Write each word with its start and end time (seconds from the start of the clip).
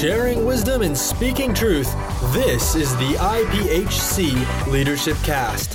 Sharing 0.00 0.46
wisdom 0.46 0.80
and 0.80 0.96
speaking 0.96 1.52
truth, 1.52 1.94
this 2.32 2.74
is 2.74 2.96
the 2.96 3.16
IPHC 3.18 4.66
Leadership 4.72 5.18
Cast. 5.18 5.74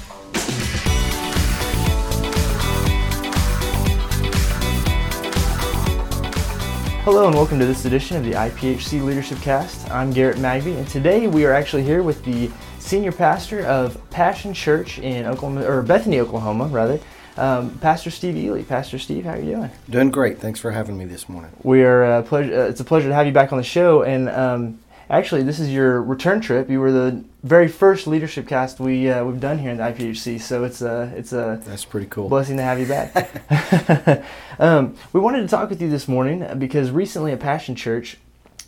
Hello 7.04 7.28
and 7.28 7.36
welcome 7.36 7.60
to 7.60 7.68
this 7.68 7.86
edition 7.86 8.18
of 8.18 8.24
the 8.24 8.32
IPHC 8.32 9.04
Leadership 9.04 9.38
Cast. 9.42 9.88
I'm 9.92 10.10
Garrett 10.10 10.38
Magby, 10.38 10.76
and 10.76 10.88
today 10.88 11.28
we 11.28 11.46
are 11.46 11.54
actually 11.54 11.84
here 11.84 12.02
with 12.02 12.26
the 12.26 12.50
senior 12.80 13.12
pastor 13.12 13.64
of 13.68 14.10
Passion 14.10 14.56
Church 14.56 14.98
in 14.98 15.28
Oklahoma, 15.28 15.68
or 15.68 15.84
Bethany, 15.84 16.20
Oklahoma, 16.20 16.66
rather, 16.66 17.00
um, 17.38 17.78
Pastor 17.80 18.12
Steve 18.12 18.38
Ely. 18.38 18.64
Pastor 18.64 18.98
Steve, 19.00 19.26
how 19.26 19.32
are 19.32 19.40
you 19.40 19.56
doing? 19.56 19.72
Doing 19.90 20.12
great. 20.12 20.40
Thanks 20.40 20.60
for 20.60 20.72
having 20.72 20.98
me 20.98 21.06
this 21.06 21.28
morning. 21.28 21.52
We 21.64 21.84
are 21.84 22.04
uh, 22.04 22.22
pleasure. 22.24 22.62
Uh, 22.62 22.68
it's 22.68 22.80
a 22.80 22.86
pleasure 22.86 23.10
to 23.10 23.14
have 23.14 23.26
you 23.26 23.34
back 23.34 23.52
on 23.52 23.58
the 23.58 23.64
show. 23.64 24.04
And 24.04 24.30
um, 24.30 24.80
actually, 25.10 25.44
this 25.44 25.60
is 25.60 25.70
your 25.70 26.02
return 26.02 26.40
trip. 26.42 26.70
You 26.70 26.80
were 26.80 26.92
the 26.92 27.24
very 27.44 27.68
first 27.68 28.08
leadership 28.08 28.48
cast 28.48 28.80
we 28.80 29.10
uh, 29.10 29.24
we've 29.26 29.40
done 29.40 29.60
here 29.60 29.72
in 29.72 29.78
the 29.78 29.84
IPHC. 29.84 30.40
So 30.42 30.64
it's 30.64 30.82
a 30.82 31.12
it's 31.16 31.34
a 31.34 31.62
that's 31.64 31.86
pretty 31.86 32.08
cool. 32.08 32.30
Blessing 32.30 32.58
to 32.58 32.64
have 32.64 32.80
you 32.80 32.88
back. 32.88 34.24
um, 34.60 34.96
we 35.12 35.20
wanted 35.20 35.42
to 35.42 35.48
talk 35.48 35.70
with 35.70 35.82
you 35.82 35.90
this 35.90 36.08
morning 36.08 36.48
because 36.58 36.92
recently 36.92 37.34
at 37.34 37.40
Passion 37.40 37.76
Church, 37.76 38.18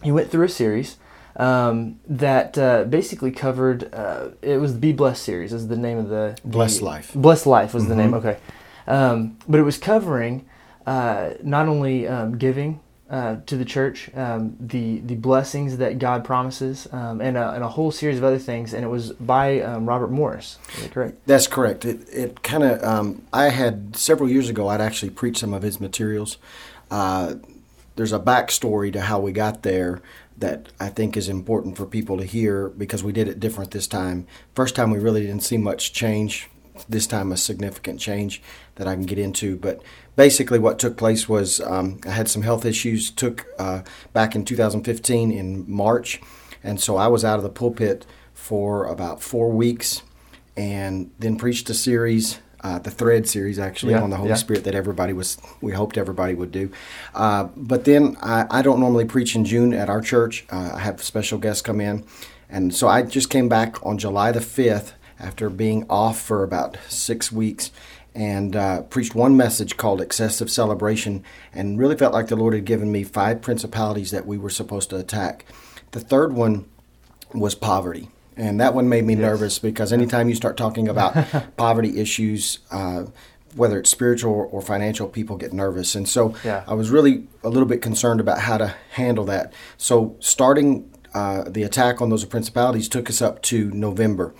you 0.03 0.13
went 0.13 0.29
through 0.29 0.45
a 0.45 0.49
series. 0.49 0.97
Um, 1.37 1.99
that 2.07 2.57
uh, 2.57 2.85
basically 2.85 3.31
covered. 3.31 3.93
Uh, 3.93 4.29
it 4.41 4.57
was 4.57 4.73
the 4.73 4.79
Be 4.79 4.91
Blessed 4.91 5.23
series. 5.23 5.53
Is 5.53 5.67
the 5.67 5.77
name 5.77 5.99
of 5.99 6.09
the, 6.09 6.35
the 6.43 6.49
Blessed 6.49 6.81
Life. 6.81 7.13
Blessed 7.13 7.45
Life 7.45 7.73
was 7.75 7.83
mm-hmm. 7.83 7.89
the 7.89 7.95
name. 7.95 8.11
Mm-hmm. 8.11 8.27
Okay, 8.27 8.39
um, 8.87 9.37
but 9.47 9.59
it 9.59 9.63
was 9.63 9.77
covering 9.77 10.47
uh, 10.87 11.31
not 11.43 11.67
only 11.67 12.07
um, 12.07 12.37
giving 12.37 12.79
uh, 13.09 13.37
to 13.45 13.55
the 13.55 13.65
church, 13.65 14.09
um, 14.15 14.55
the 14.59 14.99
the 14.99 15.15
blessings 15.15 15.77
that 15.77 15.99
God 15.99 16.25
promises, 16.25 16.87
um, 16.91 17.21
and, 17.21 17.37
a, 17.37 17.51
and 17.51 17.63
a 17.63 17.67
whole 17.67 17.91
series 17.91 18.17
of 18.17 18.23
other 18.23 18.39
things. 18.39 18.73
And 18.73 18.83
it 18.83 18.87
was 18.87 19.11
by 19.13 19.61
um, 19.61 19.85
Robert 19.85 20.11
Morris. 20.11 20.57
Is 20.75 20.83
that 20.83 20.91
correct? 20.91 21.19
That's 21.25 21.47
correct. 21.47 21.85
It 21.85 22.07
it 22.11 22.43
kind 22.43 22.63
of 22.63 22.83
um, 22.83 23.21
I 23.31 23.49
had 23.49 23.95
several 23.95 24.29
years 24.29 24.49
ago. 24.49 24.67
I'd 24.67 24.81
actually 24.81 25.11
preached 25.11 25.39
some 25.39 25.53
of 25.53 25.61
his 25.61 25.79
materials. 25.79 26.37
Uh, 26.89 27.35
there's 27.95 28.13
a 28.13 28.19
backstory 28.19 28.91
to 28.93 29.01
how 29.01 29.19
we 29.19 29.31
got 29.31 29.63
there 29.63 30.01
that 30.37 30.69
I 30.79 30.89
think 30.89 31.17
is 31.17 31.29
important 31.29 31.77
for 31.77 31.85
people 31.85 32.17
to 32.17 32.23
hear 32.23 32.69
because 32.69 33.03
we 33.03 33.11
did 33.11 33.27
it 33.27 33.39
different 33.39 33.71
this 33.71 33.87
time. 33.87 34.27
First 34.55 34.75
time 34.75 34.91
we 34.91 34.99
really 34.99 35.21
didn't 35.21 35.43
see 35.43 35.57
much 35.57 35.93
change. 35.93 36.49
This 36.87 37.07
time 37.07 37.31
a 37.31 37.37
significant 37.37 37.99
change 37.99 38.41
that 38.75 38.87
I 38.87 38.93
can 38.93 39.03
get 39.03 39.17
into. 39.17 39.57
But 39.57 39.81
basically, 40.15 40.59
what 40.59 40.77
took 40.77 40.95
place 40.95 41.27
was 41.27 41.59
um, 41.61 41.99
I 42.05 42.11
had 42.11 42.29
some 42.29 42.43
health 42.43 42.65
issues. 42.65 43.09
Took 43.09 43.47
uh, 43.57 43.81
back 44.13 44.35
in 44.35 44.45
2015 44.45 45.31
in 45.31 45.65
March, 45.67 46.21
and 46.63 46.79
so 46.79 46.97
I 46.97 47.07
was 47.07 47.25
out 47.25 47.37
of 47.37 47.43
the 47.43 47.49
pulpit 47.49 48.05
for 48.35 48.85
about 48.85 49.23
four 49.23 49.49
weeks, 49.49 50.03
and 50.55 51.09
then 51.17 51.35
preached 51.35 51.67
a 51.71 51.73
series. 51.73 52.37
Uh, 52.61 52.79
the 52.79 52.89
thread 52.89 53.27
series 53.27 53.59
actually 53.59 53.93
yeah, 53.93 54.01
on 54.01 54.09
the 54.09 54.15
Holy 54.15 54.29
yeah. 54.29 54.35
Spirit 54.35 54.63
that 54.63 54.73
everybody 54.73 55.13
was 55.13 55.37
we 55.61 55.73
hoped 55.73 55.97
everybody 55.97 56.33
would 56.33 56.51
do. 56.51 56.71
Uh, 57.13 57.43
but 57.55 57.85
then 57.85 58.17
I, 58.21 58.47
I, 58.49 58.61
don't 58.63 58.79
normally 58.79 59.05
preach 59.05 59.35
in 59.35 59.45
June 59.45 59.73
at 59.73 59.89
our 59.89 60.01
church. 60.01 60.43
Uh, 60.51 60.71
I 60.73 60.79
have 60.79 61.03
special 61.03 61.37
guests 61.37 61.61
come 61.61 61.79
in, 61.79 62.03
and 62.49 62.73
so 62.73 62.87
I 62.87 63.03
just 63.03 63.29
came 63.29 63.47
back 63.47 63.85
on 63.85 63.99
July 63.99 64.31
the 64.31 64.41
fifth 64.41 64.93
after 65.19 65.49
being 65.49 65.85
off 65.87 66.19
for 66.19 66.43
about 66.43 66.77
six 66.87 67.31
weeks 67.31 67.71
and 68.17 68.55
uh, 68.55 68.81
preached 68.81 69.13
one 69.13 69.37
message 69.37 69.77
called 69.77 70.01
Excessive 70.01 70.49
Celebration 70.49 71.23
and 71.53 71.77
really 71.77 71.95
felt 71.95 72.13
like 72.13 72.27
the 72.27 72.35
Lord 72.35 72.55
had 72.55 72.65
given 72.65 72.91
me 72.91 73.03
five 73.03 73.41
principalities 73.41 74.09
that 74.09 74.25
we 74.25 74.39
were 74.39 74.49
supposed 74.49 74.89
to 74.89 74.97
attack. 74.97 75.45
The 75.91 75.99
third 75.99 76.33
one 76.33 76.65
was 77.33 77.53
poverty. 77.53 78.09
And 78.37 78.59
that 78.61 78.73
one 78.73 78.87
made 78.87 79.05
me 79.05 79.13
yes. 79.13 79.21
nervous 79.21 79.59
because 79.59 79.91
anytime 79.91 80.29
you 80.29 80.35
start 80.35 80.57
talking 80.57 80.87
about 80.93 81.15
poverty 81.57 81.99
issues, 81.99 82.59
uh, 82.71 83.05
whether 83.55 83.79
it's 83.79 83.89
spiritual 83.89 84.47
or 84.51 84.61
financial, 84.61 85.07
people 85.07 85.35
get 85.35 85.51
nervous. 85.51 85.95
And 85.95 86.07
so 86.07 86.35
yeah. 86.43 86.63
I 86.67 86.75
was 86.75 86.89
really 86.89 87.27
a 87.43 87.49
little 87.49 87.67
bit 87.67 87.81
concerned 87.81 88.19
about 88.19 88.39
how 88.39 88.57
to 88.57 88.75
handle 88.91 89.25
that. 89.25 89.51
So 89.77 90.15
starting 90.19 90.91
uh, 91.13 91.45
the 91.47 91.63
attack 91.63 92.01
on 92.01 92.09
those 92.09 92.23
principalities 92.25 92.87
took 92.87 93.09
us 93.09 93.21
up 93.21 93.41
to 93.43 93.71
November. 93.71 94.35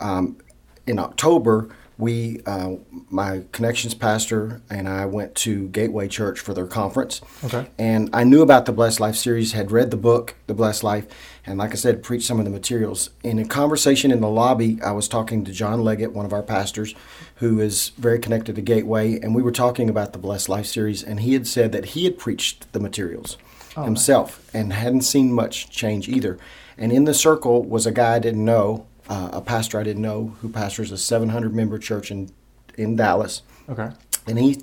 Um, 0.00 0.38
in 0.86 0.98
October, 0.98 1.68
we, 2.02 2.40
uh, 2.46 2.72
my 3.10 3.44
connections 3.52 3.94
pastor 3.94 4.60
and 4.68 4.88
I 4.88 5.06
went 5.06 5.36
to 5.36 5.68
Gateway 5.68 6.08
Church 6.08 6.40
for 6.40 6.52
their 6.52 6.66
conference. 6.66 7.20
Okay. 7.44 7.68
And 7.78 8.10
I 8.12 8.24
knew 8.24 8.42
about 8.42 8.66
the 8.66 8.72
Blessed 8.72 8.98
Life 8.98 9.14
series, 9.14 9.52
had 9.52 9.70
read 9.70 9.92
the 9.92 9.96
book, 9.96 10.34
The 10.48 10.54
Blessed 10.54 10.82
Life, 10.82 11.06
and 11.46 11.60
like 11.60 11.70
I 11.70 11.76
said, 11.76 12.02
preached 12.02 12.26
some 12.26 12.40
of 12.40 12.44
the 12.44 12.50
materials. 12.50 13.10
In 13.22 13.38
a 13.38 13.44
conversation 13.44 14.10
in 14.10 14.20
the 14.20 14.28
lobby, 14.28 14.80
I 14.82 14.90
was 14.90 15.06
talking 15.06 15.44
to 15.44 15.52
John 15.52 15.84
Leggett, 15.84 16.12
one 16.12 16.26
of 16.26 16.32
our 16.32 16.42
pastors, 16.42 16.92
who 17.36 17.60
is 17.60 17.90
very 17.90 18.18
connected 18.18 18.56
to 18.56 18.62
Gateway, 18.62 19.20
and 19.20 19.32
we 19.32 19.42
were 19.42 19.52
talking 19.52 19.88
about 19.88 20.12
the 20.12 20.18
Blessed 20.18 20.48
Life 20.48 20.66
series, 20.66 21.04
and 21.04 21.20
he 21.20 21.34
had 21.34 21.46
said 21.46 21.70
that 21.70 21.86
he 21.86 22.04
had 22.04 22.18
preached 22.18 22.72
the 22.72 22.80
materials 22.80 23.38
oh, 23.76 23.84
himself 23.84 24.50
and 24.52 24.72
hadn't 24.72 25.02
seen 25.02 25.32
much 25.32 25.70
change 25.70 26.08
either. 26.08 26.36
And 26.76 26.90
in 26.90 27.04
the 27.04 27.14
circle 27.14 27.62
was 27.62 27.86
a 27.86 27.92
guy 27.92 28.16
I 28.16 28.18
didn't 28.18 28.44
know 28.44 28.86
uh, 29.12 29.28
a 29.30 29.40
pastor 29.42 29.78
I 29.78 29.82
didn't 29.82 30.00
know 30.00 30.34
who 30.40 30.48
pastors 30.48 30.90
a 30.90 30.96
700 30.96 31.54
member 31.54 31.78
church 31.78 32.10
in 32.10 32.30
in 32.78 32.96
Dallas. 32.96 33.42
Okay. 33.68 33.90
And 34.26 34.38
he 34.38 34.62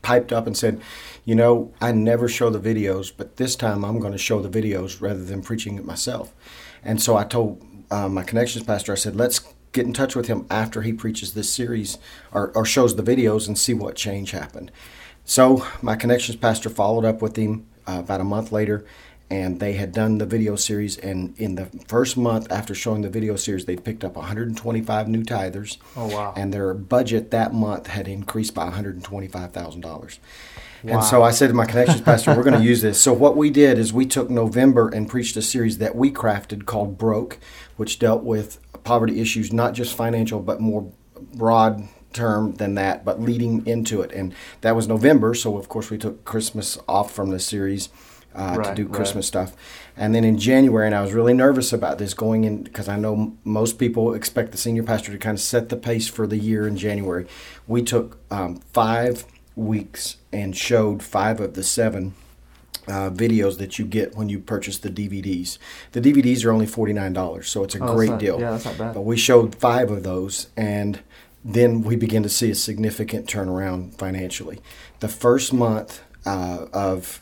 piped 0.00 0.32
up 0.32 0.46
and 0.46 0.56
said, 0.56 0.80
"You 1.26 1.34
know, 1.34 1.72
I 1.78 1.92
never 1.92 2.26
show 2.26 2.48
the 2.48 2.58
videos, 2.58 3.12
but 3.14 3.36
this 3.36 3.54
time 3.54 3.84
I'm 3.84 4.00
going 4.00 4.12
to 4.12 4.18
show 4.18 4.40
the 4.40 4.48
videos 4.48 5.02
rather 5.02 5.22
than 5.22 5.42
preaching 5.42 5.76
it 5.76 5.84
myself." 5.84 6.32
And 6.82 7.02
so 7.02 7.16
I 7.16 7.24
told 7.24 7.62
uh, 7.90 8.08
my 8.08 8.22
connections 8.22 8.64
pastor, 8.64 8.92
I 8.92 8.96
said, 8.96 9.14
"Let's 9.14 9.40
get 9.72 9.84
in 9.84 9.92
touch 9.92 10.16
with 10.16 10.26
him 10.26 10.46
after 10.48 10.80
he 10.80 10.94
preaches 10.94 11.34
this 11.34 11.52
series 11.52 11.98
or, 12.32 12.50
or 12.54 12.64
shows 12.64 12.96
the 12.96 13.02
videos 13.02 13.46
and 13.46 13.58
see 13.58 13.74
what 13.74 13.94
change 13.94 14.30
happened." 14.30 14.72
So 15.26 15.66
my 15.82 15.96
connections 15.96 16.36
pastor 16.36 16.70
followed 16.70 17.04
up 17.04 17.20
with 17.20 17.36
him 17.36 17.66
uh, 17.86 17.98
about 17.98 18.22
a 18.22 18.24
month 18.24 18.52
later 18.52 18.86
and 19.32 19.60
they 19.60 19.72
had 19.72 19.92
done 19.92 20.18
the 20.18 20.26
video 20.26 20.56
series 20.56 20.98
and 20.98 21.34
in 21.38 21.54
the 21.54 21.64
first 21.88 22.18
month 22.18 22.52
after 22.52 22.74
showing 22.74 23.00
the 23.00 23.08
video 23.08 23.34
series 23.34 23.64
they 23.64 23.76
picked 23.76 24.04
up 24.04 24.14
125 24.14 25.08
new 25.08 25.22
tithers. 25.22 25.78
Oh 25.96 26.06
wow. 26.06 26.34
And 26.36 26.52
their 26.52 26.74
budget 26.74 27.30
that 27.30 27.54
month 27.54 27.86
had 27.86 28.06
increased 28.06 28.54
by 28.54 28.68
$125000 28.68 30.18
wow. 30.84 30.92
and 30.92 31.04
so 31.04 31.22
i 31.22 31.30
said 31.30 31.48
to 31.48 31.54
my 31.54 31.64
connections 31.64 32.02
pastor 32.02 32.36
we're 32.36 32.42
going 32.42 32.60
to 32.60 32.64
use 32.64 32.82
this. 32.82 33.00
So 33.00 33.14
what 33.14 33.34
we 33.34 33.48
did 33.48 33.78
is 33.78 33.90
we 33.90 34.04
took 34.04 34.28
november 34.28 34.90
and 34.90 35.08
preached 35.08 35.34
a 35.38 35.42
series 35.42 35.78
that 35.78 35.96
we 35.96 36.10
crafted 36.10 36.66
called 36.66 36.98
broke 36.98 37.38
which 37.76 37.98
dealt 37.98 38.22
with 38.22 38.60
poverty 38.84 39.18
issues 39.18 39.50
not 39.50 39.72
just 39.72 39.96
financial 39.96 40.40
but 40.40 40.60
more 40.60 40.92
broad 41.34 41.88
term 42.12 42.52
than 42.56 42.74
that 42.74 43.02
but 43.02 43.18
leading 43.18 43.66
into 43.66 44.02
it. 44.02 44.12
And 44.12 44.34
that 44.60 44.76
was 44.76 44.88
november 44.88 45.32
so 45.32 45.56
of 45.56 45.70
course 45.70 45.88
we 45.88 45.96
took 45.96 46.26
christmas 46.26 46.76
off 46.86 47.10
from 47.10 47.30
the 47.30 47.40
series 47.40 47.88
uh, 48.34 48.56
right, 48.58 48.68
to 48.68 48.74
do 48.74 48.88
Christmas 48.88 49.26
right. 49.26 49.48
stuff. 49.48 49.56
And 49.96 50.14
then 50.14 50.24
in 50.24 50.38
January, 50.38 50.86
and 50.86 50.94
I 50.94 51.02
was 51.02 51.12
really 51.12 51.34
nervous 51.34 51.72
about 51.72 51.98
this 51.98 52.14
going 52.14 52.44
in 52.44 52.62
because 52.62 52.88
I 52.88 52.96
know 52.96 53.14
m- 53.14 53.38
most 53.44 53.78
people 53.78 54.14
expect 54.14 54.52
the 54.52 54.58
senior 54.58 54.82
pastor 54.82 55.12
to 55.12 55.18
kind 55.18 55.36
of 55.36 55.42
set 55.42 55.68
the 55.68 55.76
pace 55.76 56.08
for 56.08 56.26
the 56.26 56.38
year 56.38 56.66
in 56.66 56.76
January. 56.76 57.26
We 57.66 57.82
took 57.82 58.18
um, 58.30 58.56
five 58.72 59.24
weeks 59.54 60.16
and 60.32 60.56
showed 60.56 61.02
five 61.02 61.40
of 61.40 61.54
the 61.54 61.62
seven 61.62 62.14
uh, 62.88 63.10
videos 63.10 63.58
that 63.58 63.78
you 63.78 63.84
get 63.84 64.16
when 64.16 64.28
you 64.28 64.38
purchase 64.38 64.78
the 64.78 64.90
DVDs. 64.90 65.58
The 65.92 66.00
DVDs 66.00 66.44
are 66.44 66.52
only 66.52 66.66
forty 66.66 66.92
nine 66.92 67.12
dollars, 67.12 67.48
so 67.48 67.62
it's 67.62 67.74
a 67.74 67.84
oh, 67.84 67.94
great 67.94 68.10
not, 68.10 68.20
deal. 68.20 68.40
Yeah, 68.40 68.50
that's 68.52 68.64
not 68.64 68.78
bad. 68.78 68.94
But 68.94 69.02
we 69.02 69.16
showed 69.16 69.54
five 69.54 69.90
of 69.90 70.02
those, 70.02 70.48
and 70.56 71.00
then 71.44 71.82
we 71.82 71.96
begin 71.96 72.22
to 72.22 72.28
see 72.28 72.50
a 72.50 72.54
significant 72.54 73.26
turnaround 73.26 73.96
financially. 73.98 74.60
The 75.00 75.08
first 75.08 75.52
month 75.52 76.00
uh, 76.24 76.66
of 76.72 77.20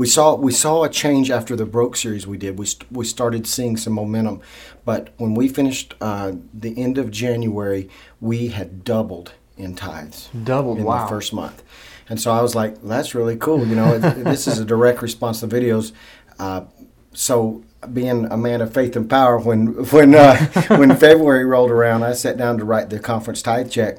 we 0.00 0.06
saw 0.06 0.34
we 0.34 0.50
saw 0.50 0.82
a 0.82 0.88
change 0.88 1.30
after 1.30 1.54
the 1.54 1.66
broke 1.66 1.94
series 1.94 2.26
we 2.26 2.38
did. 2.38 2.58
We 2.58 2.64
st- 2.64 2.90
we 2.90 3.04
started 3.04 3.46
seeing 3.46 3.76
some 3.76 3.92
momentum, 3.92 4.40
but 4.86 5.10
when 5.18 5.34
we 5.34 5.46
finished 5.46 5.94
uh, 6.00 6.32
the 6.54 6.72
end 6.78 6.96
of 6.96 7.10
January, 7.10 7.90
we 8.18 8.48
had 8.48 8.82
doubled 8.82 9.34
in 9.58 9.74
tithes. 9.74 10.30
Doubled 10.42 10.78
in 10.78 10.84
wow. 10.84 11.02
the 11.02 11.08
first 11.10 11.34
month, 11.34 11.62
and 12.08 12.18
so 12.18 12.32
I 12.32 12.40
was 12.40 12.54
like, 12.54 12.80
"That's 12.82 13.14
really 13.14 13.36
cool." 13.36 13.66
You 13.66 13.76
know, 13.76 13.98
this 14.32 14.46
is 14.46 14.58
a 14.58 14.64
direct 14.64 15.02
response 15.02 15.40
to 15.40 15.48
videos. 15.48 15.92
Uh, 16.38 16.62
so 17.12 17.62
being 17.92 18.24
a 18.24 18.38
man 18.38 18.62
of 18.62 18.72
faith 18.72 18.96
and 18.96 19.08
power, 19.08 19.38
when 19.38 19.84
when 19.90 20.14
uh, 20.14 20.46
when 20.78 20.96
February 20.96 21.44
rolled 21.44 21.70
around, 21.70 22.04
I 22.04 22.14
sat 22.14 22.38
down 22.38 22.56
to 22.56 22.64
write 22.64 22.88
the 22.88 23.00
conference 23.00 23.42
tithe 23.42 23.70
check, 23.70 23.98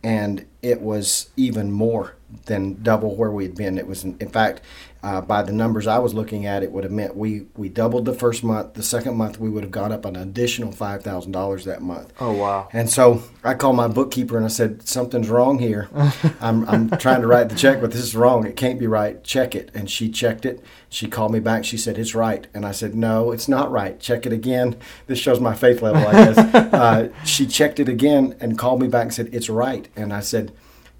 and 0.00 0.46
it 0.62 0.80
was 0.80 1.30
even 1.36 1.72
more 1.72 2.14
than 2.46 2.82
double 2.82 3.16
where 3.16 3.30
we'd 3.30 3.54
been. 3.54 3.78
It 3.78 3.86
was, 3.86 4.04
in, 4.04 4.28
fact, 4.28 4.60
uh, 5.02 5.20
by 5.20 5.42
the 5.42 5.52
numbers 5.52 5.86
I 5.86 5.98
was 5.98 6.12
looking 6.12 6.46
at, 6.46 6.62
it 6.62 6.72
would 6.72 6.84
have 6.84 6.92
meant 6.92 7.16
we, 7.16 7.46
we 7.56 7.68
doubled 7.68 8.04
the 8.04 8.12
first 8.12 8.44
month. 8.44 8.74
The 8.74 8.82
second 8.82 9.16
month, 9.16 9.40
we 9.40 9.48
would 9.48 9.62
have 9.64 9.70
gone 9.70 9.92
up 9.92 10.04
an 10.04 10.14
additional 10.14 10.72
five 10.72 11.02
thousand 11.02 11.32
dollars 11.32 11.64
that 11.64 11.80
month. 11.80 12.12
Oh 12.20 12.32
wow! 12.32 12.68
And 12.72 12.90
so 12.90 13.22
I 13.42 13.54
called 13.54 13.76
my 13.76 13.88
bookkeeper 13.88 14.36
and 14.36 14.44
I 14.44 14.50
said, 14.50 14.86
"Something's 14.86 15.30
wrong 15.30 15.58
here. 15.58 15.88
I'm, 16.40 16.68
I'm 16.68 16.90
trying 16.90 17.22
to 17.22 17.26
write 17.26 17.48
the 17.48 17.54
check, 17.54 17.80
but 17.80 17.92
this 17.92 18.02
is 18.02 18.14
wrong. 18.14 18.46
It 18.46 18.56
can't 18.56 18.78
be 18.78 18.86
right. 18.86 19.22
Check 19.24 19.54
it." 19.54 19.70
And 19.74 19.90
she 19.90 20.10
checked 20.10 20.44
it. 20.44 20.62
She 20.90 21.08
called 21.08 21.32
me 21.32 21.40
back. 21.40 21.64
She 21.64 21.78
said, 21.78 21.96
"It's 21.96 22.14
right." 22.14 22.46
And 22.52 22.66
I 22.66 22.72
said, 22.72 22.94
"No, 22.94 23.32
it's 23.32 23.48
not 23.48 23.70
right. 23.70 23.98
Check 23.98 24.26
it 24.26 24.32
again." 24.34 24.76
This 25.06 25.18
shows 25.18 25.40
my 25.40 25.54
faith 25.54 25.80
level, 25.80 26.06
I 26.06 26.12
guess. 26.12 26.38
uh, 26.54 27.08
she 27.24 27.46
checked 27.46 27.80
it 27.80 27.88
again 27.88 28.36
and 28.38 28.58
called 28.58 28.82
me 28.82 28.88
back 28.88 29.04
and 29.04 29.14
said, 29.14 29.30
"It's 29.32 29.48
right." 29.48 29.88
And 29.96 30.12
I 30.12 30.20
said, 30.20 30.52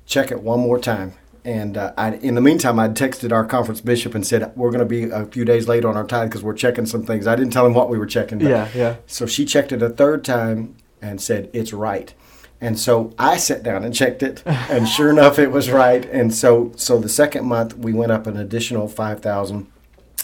"Check 0.06 0.31
it 0.31 0.43
one 0.43 0.61
more 0.61 0.79
time." 0.79 1.12
And 1.45 1.77
uh, 1.77 1.93
I, 1.97 2.15
in 2.17 2.35
the 2.35 2.41
meantime, 2.41 2.79
I 2.79 2.89
texted 2.89 3.33
our 3.33 3.45
conference 3.45 3.81
bishop 3.81 4.15
and 4.15 4.27
said 4.27 4.53
we're 4.57 4.71
going 4.71 4.81
to 4.81 4.85
be 4.85 5.05
a 5.05 5.25
few 5.27 5.45
days 5.45 5.69
late 5.69 5.85
on 5.85 5.97
our 5.97 6.07
tithe 6.07 6.29
because 6.29 6.43
we're 6.43 6.55
checking 6.55 6.87
some 6.87 7.05
things. 7.05 7.27
I 7.27 7.35
didn't 7.37 7.53
tell 7.53 7.67
him 7.67 7.75
what 7.75 7.89
we 7.89 7.99
were 7.99 8.07
checking. 8.07 8.41
Yeah, 8.41 8.69
yeah. 8.75 8.97
So 9.07 9.27
she 9.27 9.45
checked 9.45 9.73
it 9.73 9.83
a 9.83 9.89
third 9.89 10.25
time 10.25 10.77
and 11.01 11.21
said 11.21 11.49
it's 11.53 11.73
right. 11.73 12.13
And 12.61 12.79
so 12.79 13.15
I 13.19 13.39
sat 13.39 13.63
down 13.63 13.85
and 13.85 13.95
checked 13.95 14.23
it, 14.23 14.43
and 14.45 14.87
sure 14.87 15.09
enough, 15.09 15.39
it 15.39 15.51
was 15.51 15.71
right. 15.71 16.05
And 16.05 16.35
so, 16.35 16.73
so 16.77 16.99
the 16.99 17.09
second 17.09 17.47
month 17.47 17.75
we 17.75 17.95
went 17.95 18.13
up 18.13 18.27
an 18.27 18.37
additional 18.37 18.87
five 18.87 19.21
thousand. 19.21 19.67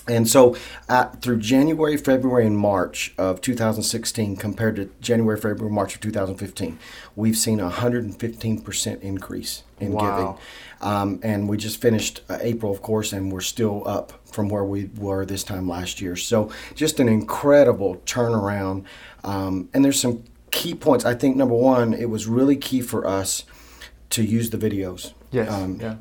And 0.09 0.29
so, 0.29 0.57
uh, 0.89 1.07
through 1.21 1.39
January, 1.39 1.97
February, 1.97 2.47
and 2.47 2.57
March 2.57 3.13
of 3.19 3.41
2016, 3.41 4.37
compared 4.37 4.77
to 4.77 4.91
January, 5.01 5.37
February, 5.37 5.73
March 5.73 5.97
of 5.97 6.01
2015, 6.01 6.79
we've 7.17 7.37
seen 7.37 7.59
a 7.59 7.71
115% 7.71 9.01
increase 9.03 9.63
in 9.81 9.93
Wow. 9.93 10.17
giving. 10.17 10.35
Um, 10.81 11.21
and 11.23 11.49
we 11.49 11.57
just 11.57 11.81
finished 11.81 12.21
uh, 12.29 12.39
April, 12.41 12.71
of 12.71 12.83
course, 12.83 13.13
and 13.13 13.33
we're 13.33 13.41
still 13.41 13.83
up 13.87 14.13
from 14.31 14.49
where 14.49 14.65
we 14.65 14.91
were 14.97 15.25
this 15.27 15.43
time 15.43 15.69
last 15.69 16.01
year. 16.01 16.15
So, 16.15 16.51
just 16.75 17.01
an 17.01 17.09
incredible 17.09 18.01
turnaround. 18.07 18.85
Um, 19.25 19.69
and 19.75 19.85
there's 19.85 20.01
some 20.01 20.23
key 20.51 20.75
points. 20.75 21.05
I 21.05 21.15
think 21.15 21.37
number 21.37 21.55
one, 21.55 21.93
it 21.95 22.11
was 22.11 22.27
really 22.27 22.57
key 22.57 22.81
for 22.81 23.07
us 23.07 23.45
to 24.11 24.23
use 24.23 24.51
the 24.51 24.59
videos. 24.59 25.13
Yes. 25.37 25.53
Um, 25.53 25.79
yeah. 25.79 25.97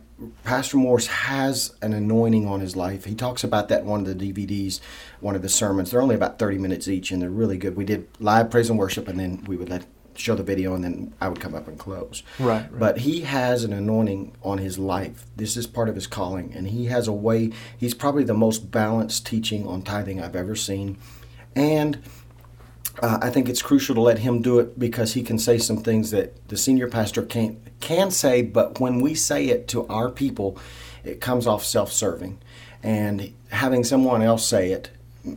Pastor 0.46 0.78
Morris 0.78 1.08
has 1.08 1.76
an 1.82 1.92
anointing 1.92 2.48
on 2.48 2.62
his 2.62 2.78
life. 2.78 3.04
He 3.04 3.16
talks 3.16 3.44
about 3.44 3.68
that 3.68 3.82
in 3.82 3.88
one 3.88 4.08
of 4.08 4.18
the 4.18 4.34
DVDs, 4.34 4.80
one 5.20 5.36
of 5.36 5.42
the 5.42 5.50
sermons. 5.50 5.92
They're 5.92 6.02
only 6.02 6.16
about 6.16 6.40
30 6.40 6.58
minutes 6.58 6.88
each, 6.88 7.12
and 7.12 7.22
they're 7.22 7.30
really 7.30 7.58
good. 7.58 7.76
We 7.76 7.84
did 7.84 8.08
live 8.22 8.50
praise 8.50 8.70
and 8.70 8.80
worship, 8.80 9.10
and 9.10 9.20
then 9.20 9.44
we 9.46 9.58
would 9.58 9.70
let 9.70 9.86
show 10.16 10.36
the 10.36 10.44
video, 10.44 10.74
and 10.74 10.86
then 10.86 11.14
I 11.20 11.28
would 11.28 11.42
come 11.42 11.54
up 11.54 11.68
and 11.68 11.78
close. 11.78 12.24
Right, 12.40 12.62
right. 12.72 12.80
But 12.80 13.00
he 13.00 13.22
has 13.22 13.66
an 13.66 13.74
anointing 13.74 14.38
on 14.42 14.60
his 14.60 14.80
life. 14.80 15.26
This 15.36 15.58
is 15.58 15.68
part 15.68 15.90
of 15.90 15.96
his 15.96 16.08
calling, 16.08 16.54
and 16.56 16.70
he 16.70 16.86
has 16.86 17.10
a 17.10 17.14
way. 17.14 17.52
He's 17.78 17.94
probably 17.94 18.24
the 18.24 18.34
most 18.34 18.72
balanced 18.72 19.26
teaching 19.26 19.68
on 19.68 19.82
tithing 19.82 20.22
I've 20.22 20.38
ever 20.38 20.56
seen, 20.56 20.98
and 21.58 22.02
uh, 23.02 23.20
I 23.22 23.30
think 23.30 23.50
it's 23.50 23.62
crucial 23.62 23.96
to 23.96 24.02
let 24.02 24.20
him 24.20 24.42
do 24.42 24.60
it 24.60 24.80
because 24.80 25.14
he 25.14 25.24
can 25.24 25.38
say 25.38 25.58
some 25.58 25.78
things 25.78 26.12
that 26.12 26.48
the 26.48 26.58
senior 26.58 26.88
pastor 26.88 27.24
can't 27.24 27.58
can 27.80 28.10
say, 28.10 28.42
but 28.42 28.80
when 28.80 29.00
we 29.00 29.14
say 29.14 29.48
it 29.48 29.68
to 29.70 29.86
our 29.88 30.10
people, 30.10 30.58
it 31.04 31.22
comes 31.22 31.46
off 31.46 31.64
self-serving, 31.64 32.40
and 32.82 33.34
having 33.52 33.84
someone 33.84 34.22
else 34.22 34.48
say 34.48 34.72
it 34.72 34.90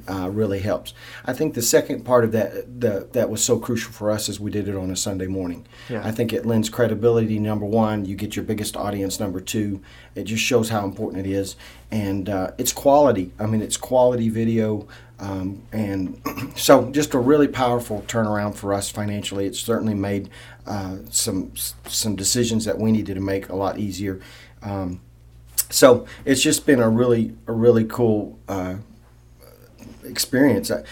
uh, 0.08 0.28
really 0.30 0.60
helps. 0.60 0.94
I 1.24 1.32
think 1.32 1.54
the 1.54 1.62
second 1.62 2.04
part 2.04 2.24
of 2.24 2.32
that 2.32 2.80
the, 2.80 3.08
that 3.12 3.30
was 3.30 3.44
so 3.44 3.58
crucial 3.58 3.92
for 3.92 4.10
us 4.10 4.28
is 4.28 4.38
we 4.38 4.50
did 4.50 4.68
it 4.68 4.76
on 4.76 4.90
a 4.90 4.96
Sunday 4.96 5.26
morning. 5.26 5.66
Yeah. 5.88 6.02
I 6.04 6.10
think 6.10 6.32
it 6.32 6.46
lends 6.46 6.68
credibility. 6.68 7.38
Number 7.38 7.66
one, 7.66 8.04
you 8.04 8.16
get 8.16 8.36
your 8.36 8.44
biggest 8.44 8.76
audience. 8.76 9.20
Number 9.20 9.40
two, 9.40 9.80
it 10.14 10.24
just 10.24 10.42
shows 10.42 10.68
how 10.68 10.84
important 10.84 11.26
it 11.26 11.30
is, 11.30 11.56
and 11.90 12.28
uh, 12.28 12.52
it's 12.58 12.72
quality. 12.72 13.32
I 13.38 13.46
mean, 13.46 13.62
it's 13.62 13.76
quality 13.76 14.28
video. 14.28 14.86
Um, 15.20 15.62
and 15.72 16.22
so, 16.56 16.90
just 16.90 17.12
a 17.14 17.18
really 17.18 17.48
powerful 17.48 18.04
turnaround 18.06 18.54
for 18.54 18.72
us 18.72 18.88
financially. 18.88 19.46
It's 19.46 19.58
certainly 19.58 19.94
made 19.94 20.30
uh, 20.66 20.98
some 21.10 21.52
some 21.56 22.14
decisions 22.14 22.64
that 22.66 22.78
we 22.78 22.92
needed 22.92 23.14
to 23.14 23.20
make 23.20 23.48
a 23.48 23.56
lot 23.56 23.78
easier. 23.78 24.20
Um, 24.62 25.00
so 25.70 26.06
it's 26.24 26.42
just 26.42 26.66
been 26.66 26.80
a 26.80 26.88
really 26.88 27.34
a 27.46 27.52
really 27.52 27.84
cool 27.84 28.38
uh, 28.48 28.76
experience. 30.04 30.70
I, 30.70 30.82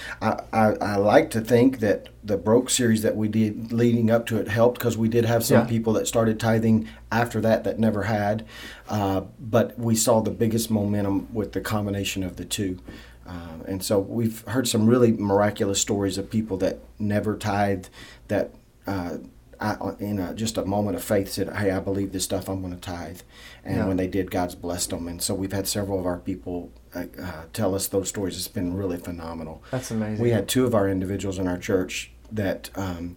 I, 0.53 0.73
I 0.81 0.97
like 0.97 1.31
to 1.31 1.41
think 1.41 1.81
that 1.81 2.09
the 2.25 2.37
broke 2.37 2.71
series 2.71 3.03
that 3.03 3.17
we 3.17 3.29
did 3.29 3.73
leading 3.73 4.11
up 4.11 4.27
to 4.27 4.39
it 4.39 4.49
helped 4.49 4.79
because 4.79 4.99
we 4.99 5.09
did 5.09 5.25
have 5.25 5.45
some 5.45 5.59
Yeah. 5.61 5.67
people 5.67 5.93
that 5.95 6.07
started 6.07 6.41
tithing 6.41 6.89
after 7.13 7.41
that 7.41 7.65
that 7.65 7.79
never 7.79 8.05
had, 8.05 8.45
uh, 8.89 9.23
but 9.39 9.79
we 9.79 9.95
saw 9.95 10.21
the 10.21 10.31
biggest 10.31 10.71
momentum 10.71 11.29
with 11.33 11.53
the 11.53 11.61
combination 11.61 12.23
of 12.23 12.37
the 12.37 12.45
two. 12.45 12.79
Uh, 13.27 13.63
and 13.67 13.85
so 13.85 13.99
we've 13.99 14.43
heard 14.49 14.69
some 14.69 14.87
really 14.87 15.13
miraculous 15.13 15.81
stories 15.81 16.17
of 16.19 16.31
people 16.31 16.57
that 16.59 16.79
never 16.99 17.37
tithed 17.37 17.89
that 18.29 18.53
uh, 18.87 19.19
I, 19.61 19.77
in 19.99 20.19
a, 20.19 20.35
just 20.35 20.59
a 20.59 20.65
moment 20.65 20.97
of 20.97 21.05
faith 21.05 21.31
said, 21.31 21.49
"Hey, 21.57 21.71
I 21.71 21.81
believe 21.81 22.13
this 22.13 22.25
stuff. 22.25 22.49
I'm 22.49 22.61
going 22.61 22.75
to 22.75 22.81
tithe." 22.81 23.21
And 23.65 23.77
Yeah. 23.77 23.87
when 23.89 23.97
they 23.97 24.07
did, 24.07 24.31
God's 24.31 24.55
blessed 24.55 24.91
them. 24.91 25.09
And 25.09 25.21
so 25.23 25.35
we've 25.35 25.53
had 25.53 25.67
several 25.67 25.99
of 25.99 26.07
our 26.07 26.19
people 26.19 26.71
uh, 26.95 27.05
uh, 27.23 27.43
tell 27.53 27.75
us 27.75 27.87
those 27.89 28.09
stories. 28.09 28.37
It's 28.37 28.49
been 28.49 28.75
really 28.75 28.97
phenomenal. 28.99 29.63
That's 29.71 29.91
amazing. 29.91 30.23
We 30.23 30.31
had 30.31 30.49
two 30.49 30.65
of 30.67 30.75
our 30.75 30.89
individuals 30.89 31.39
in 31.39 31.47
our 31.49 31.59
church 31.59 32.11
that 32.33 32.71
um, 32.75 33.17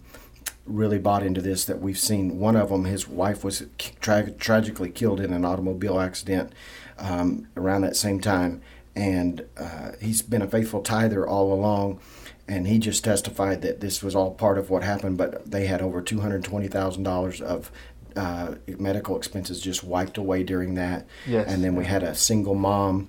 really 0.66 0.98
bought 0.98 1.22
into 1.22 1.40
this. 1.42 1.64
That 1.64 1.80
we've 1.80 1.98
seen. 1.98 2.38
One 2.38 2.56
of 2.56 2.70
them, 2.70 2.84
his 2.84 3.06
wife 3.08 3.44
was 3.44 3.64
tra- 4.00 4.30
tragically 4.32 4.90
killed 4.90 5.20
in 5.20 5.32
an 5.32 5.44
automobile 5.44 6.00
accident 6.00 6.52
um, 6.98 7.48
around 7.56 7.82
that 7.82 7.96
same 7.96 8.20
time, 8.20 8.62
and 8.96 9.44
uh, 9.58 9.92
he's 10.00 10.22
been 10.22 10.42
a 10.42 10.48
faithful 10.48 10.82
tither 10.82 11.26
all 11.26 11.52
along. 11.52 12.00
And 12.50 12.66
he 12.66 12.80
just 12.80 13.04
testified 13.04 13.62
that 13.62 13.78
this 13.80 14.02
was 14.02 14.16
all 14.16 14.32
part 14.32 14.58
of 14.58 14.70
what 14.70 14.82
happened, 14.82 15.16
but 15.16 15.48
they 15.48 15.66
had 15.66 15.80
over 15.80 16.02
two 16.02 16.20
hundred 16.20 16.42
twenty 16.42 16.66
thousand 16.66 17.04
dollars 17.04 17.40
of 17.40 17.70
uh, 18.16 18.56
medical 18.66 19.16
expenses 19.16 19.60
just 19.60 19.84
wiped 19.84 20.18
away 20.18 20.42
during 20.42 20.74
that. 20.74 21.06
Yes. 21.26 21.46
And 21.48 21.62
then 21.62 21.76
we 21.76 21.84
had 21.84 22.02
a 22.02 22.14
single 22.14 22.56
mom 22.56 23.08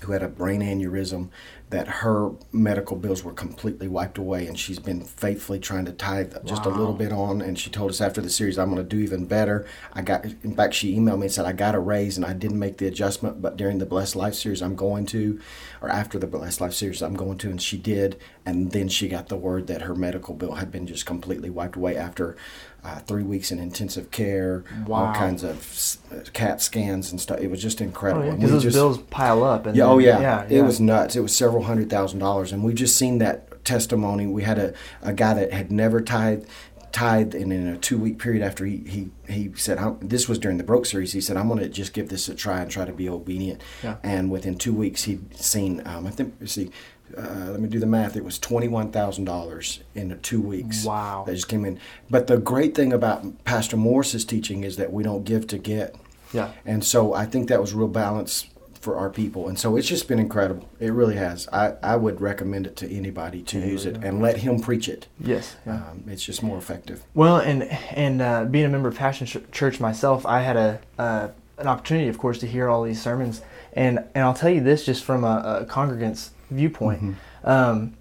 who 0.00 0.10
had 0.10 0.24
a 0.24 0.28
brain 0.28 0.60
aneurysm 0.60 1.28
that 1.74 1.88
her 1.88 2.30
medical 2.52 2.96
bills 2.96 3.24
were 3.24 3.32
completely 3.32 3.88
wiped 3.88 4.16
away 4.16 4.46
and 4.46 4.56
she's 4.56 4.78
been 4.78 5.00
faithfully 5.00 5.58
trying 5.58 5.84
to 5.84 5.90
tithe 5.92 6.32
just 6.44 6.64
a 6.66 6.68
little 6.68 6.92
bit 6.92 7.10
on 7.10 7.40
and 7.40 7.58
she 7.58 7.68
told 7.68 7.90
us 7.90 8.00
after 8.00 8.20
the 8.20 8.30
series 8.30 8.56
i'm 8.60 8.70
going 8.72 8.80
to 8.80 8.96
do 8.96 9.02
even 9.02 9.24
better 9.26 9.66
i 9.92 10.00
got 10.00 10.24
in 10.24 10.54
fact 10.54 10.72
she 10.72 10.94
emailed 10.96 11.18
me 11.18 11.26
and 11.26 11.32
said 11.32 11.44
i 11.44 11.52
got 11.52 11.74
a 11.74 11.80
raise 11.80 12.16
and 12.16 12.24
i 12.24 12.32
didn't 12.32 12.60
make 12.60 12.76
the 12.78 12.86
adjustment 12.86 13.42
but 13.42 13.56
during 13.56 13.78
the 13.78 13.86
blessed 13.86 14.14
life 14.14 14.34
series 14.34 14.62
i'm 14.62 14.76
going 14.76 15.04
to 15.04 15.40
or 15.82 15.88
after 15.88 16.16
the 16.16 16.28
blessed 16.28 16.60
life 16.60 16.72
series 16.74 17.02
i'm 17.02 17.14
going 17.16 17.36
to 17.36 17.50
and 17.50 17.60
she 17.60 17.76
did 17.76 18.16
and 18.46 18.70
then 18.70 18.88
she 18.88 19.08
got 19.08 19.28
the 19.28 19.36
word 19.36 19.66
that 19.66 19.82
her 19.82 19.96
medical 19.96 20.32
bill 20.32 20.54
had 20.54 20.70
been 20.70 20.86
just 20.86 21.04
completely 21.04 21.50
wiped 21.50 21.74
away 21.74 21.96
after 21.96 22.36
uh, 22.84 22.98
three 23.06 23.22
weeks 23.22 23.50
in 23.50 23.58
intensive 23.58 24.10
care 24.10 24.62
all 24.90 25.10
kinds 25.14 25.42
of 25.42 25.56
s- 25.56 25.96
uh, 26.12 26.20
cat 26.34 26.60
scans 26.60 27.10
and 27.10 27.18
stuff 27.18 27.40
it 27.40 27.50
was 27.50 27.60
just 27.62 27.80
Oh, 27.80 27.84
incredible 27.84 28.26
yeah, 28.26 28.32
because 28.32 28.50
we 28.50 28.54
those 28.56 28.62
just- 28.62 28.76
bills 28.76 28.98
pile 29.08 29.42
up. 29.42 29.64
And 29.64 29.74
yeah, 29.74 29.84
then- 29.84 29.92
oh 29.94 29.98
yeah. 29.98 30.20
yeah, 30.20 30.42
It 30.44 30.50
yeah. 30.56 30.62
was 30.62 30.80
nuts. 30.80 31.16
It 31.16 31.20
was 31.20 31.34
several 31.34 31.63
hundred 31.64 31.90
thousand 31.90 32.20
dollars, 32.20 32.52
and 32.52 32.62
we've 32.62 32.74
just 32.76 32.96
seen 32.96 33.18
that 33.18 33.64
testimony. 33.64 34.26
We 34.26 34.42
had 34.42 34.58
a, 34.58 34.74
a 35.02 35.12
guy 35.12 35.34
that 35.34 35.52
had 35.52 35.72
never 35.72 36.00
tithed, 36.00 36.46
tithed, 36.92 37.34
and 37.34 37.52
in 37.52 37.66
a 37.66 37.76
two 37.76 37.98
week 37.98 38.18
period 38.18 38.42
after 38.42 38.64
he 38.64 38.78
he, 38.78 39.10
he 39.28 39.52
said 39.56 39.78
this 40.00 40.28
was 40.28 40.38
during 40.38 40.58
the 40.58 40.64
broke 40.64 40.86
series. 40.86 41.12
He 41.12 41.20
said, 41.20 41.36
"I'm 41.36 41.48
going 41.48 41.60
to 41.60 41.68
just 41.68 41.92
give 41.92 42.08
this 42.08 42.28
a 42.28 42.34
try 42.34 42.60
and 42.60 42.70
try 42.70 42.84
to 42.84 42.92
be 42.92 43.08
obedient." 43.08 43.60
Yeah. 43.82 43.96
And 44.02 44.30
within 44.30 44.56
two 44.56 44.74
weeks, 44.74 45.04
he'd 45.04 45.36
seen. 45.36 45.82
Um, 45.86 46.06
I 46.06 46.10
think. 46.10 46.34
See. 46.46 46.70
Uh, 47.16 47.50
let 47.50 47.60
me 47.60 47.68
do 47.68 47.78
the 47.78 47.86
math. 47.86 48.16
It 48.16 48.24
was 48.24 48.38
twenty-one 48.38 48.90
thousand 48.90 49.26
dollars 49.26 49.80
in 49.94 50.18
two 50.20 50.40
weeks. 50.40 50.84
Wow. 50.84 51.22
That 51.26 51.34
just 51.34 51.48
came 51.48 51.64
in. 51.64 51.78
But 52.10 52.26
the 52.26 52.38
great 52.38 52.74
thing 52.74 52.92
about 52.92 53.44
Pastor 53.44 53.76
Morris's 53.76 54.24
teaching 54.24 54.64
is 54.64 54.76
that 54.78 54.90
we 54.90 55.02
don't 55.02 55.22
give 55.22 55.46
to 55.48 55.58
get. 55.58 55.94
Yeah. 56.32 56.52
And 56.64 56.82
so 56.82 57.12
I 57.12 57.26
think 57.26 57.48
that 57.50 57.60
was 57.60 57.74
real 57.74 57.88
balance 57.88 58.46
for 58.84 58.96
our 58.96 59.08
people. 59.10 59.48
And 59.48 59.58
so 59.58 59.76
it's 59.76 59.88
just 59.88 60.06
been 60.06 60.18
incredible. 60.18 60.68
It 60.78 60.92
really 60.92 61.16
has. 61.16 61.48
I, 61.48 61.72
I 61.82 61.96
would 61.96 62.20
recommend 62.20 62.66
it 62.66 62.76
to 62.76 62.90
anybody 62.90 63.42
to 63.42 63.58
use 63.58 63.86
it 63.86 63.96
and 64.04 64.20
let 64.20 64.36
him 64.36 64.60
preach 64.60 64.88
it. 64.88 65.08
Yes. 65.18 65.56
Yeah. 65.66 65.76
Um, 65.76 66.04
it's 66.06 66.22
just 66.22 66.42
more 66.42 66.58
effective. 66.58 67.02
Well, 67.14 67.38
and 67.38 67.64
and 67.90 68.20
uh, 68.20 68.44
being 68.44 68.66
a 68.66 68.68
member 68.68 68.88
of 68.88 68.96
Passion 68.96 69.26
Church 69.50 69.80
myself, 69.80 70.26
I 70.26 70.42
had 70.42 70.56
a 70.56 70.80
uh, 70.98 71.28
an 71.56 71.66
opportunity, 71.66 72.08
of 72.08 72.18
course, 72.18 72.38
to 72.40 72.46
hear 72.46 72.68
all 72.68 72.82
these 72.82 73.00
sermons, 73.00 73.40
and 73.72 74.04
and 74.14 74.24
I'll 74.24 74.34
tell 74.34 74.50
you 74.50 74.60
this 74.60 74.84
just 74.84 75.02
from 75.02 75.24
a, 75.24 75.60
a 75.62 75.64
congregant's 75.64 76.32
viewpoint. 76.50 77.16
Um, 77.42 77.94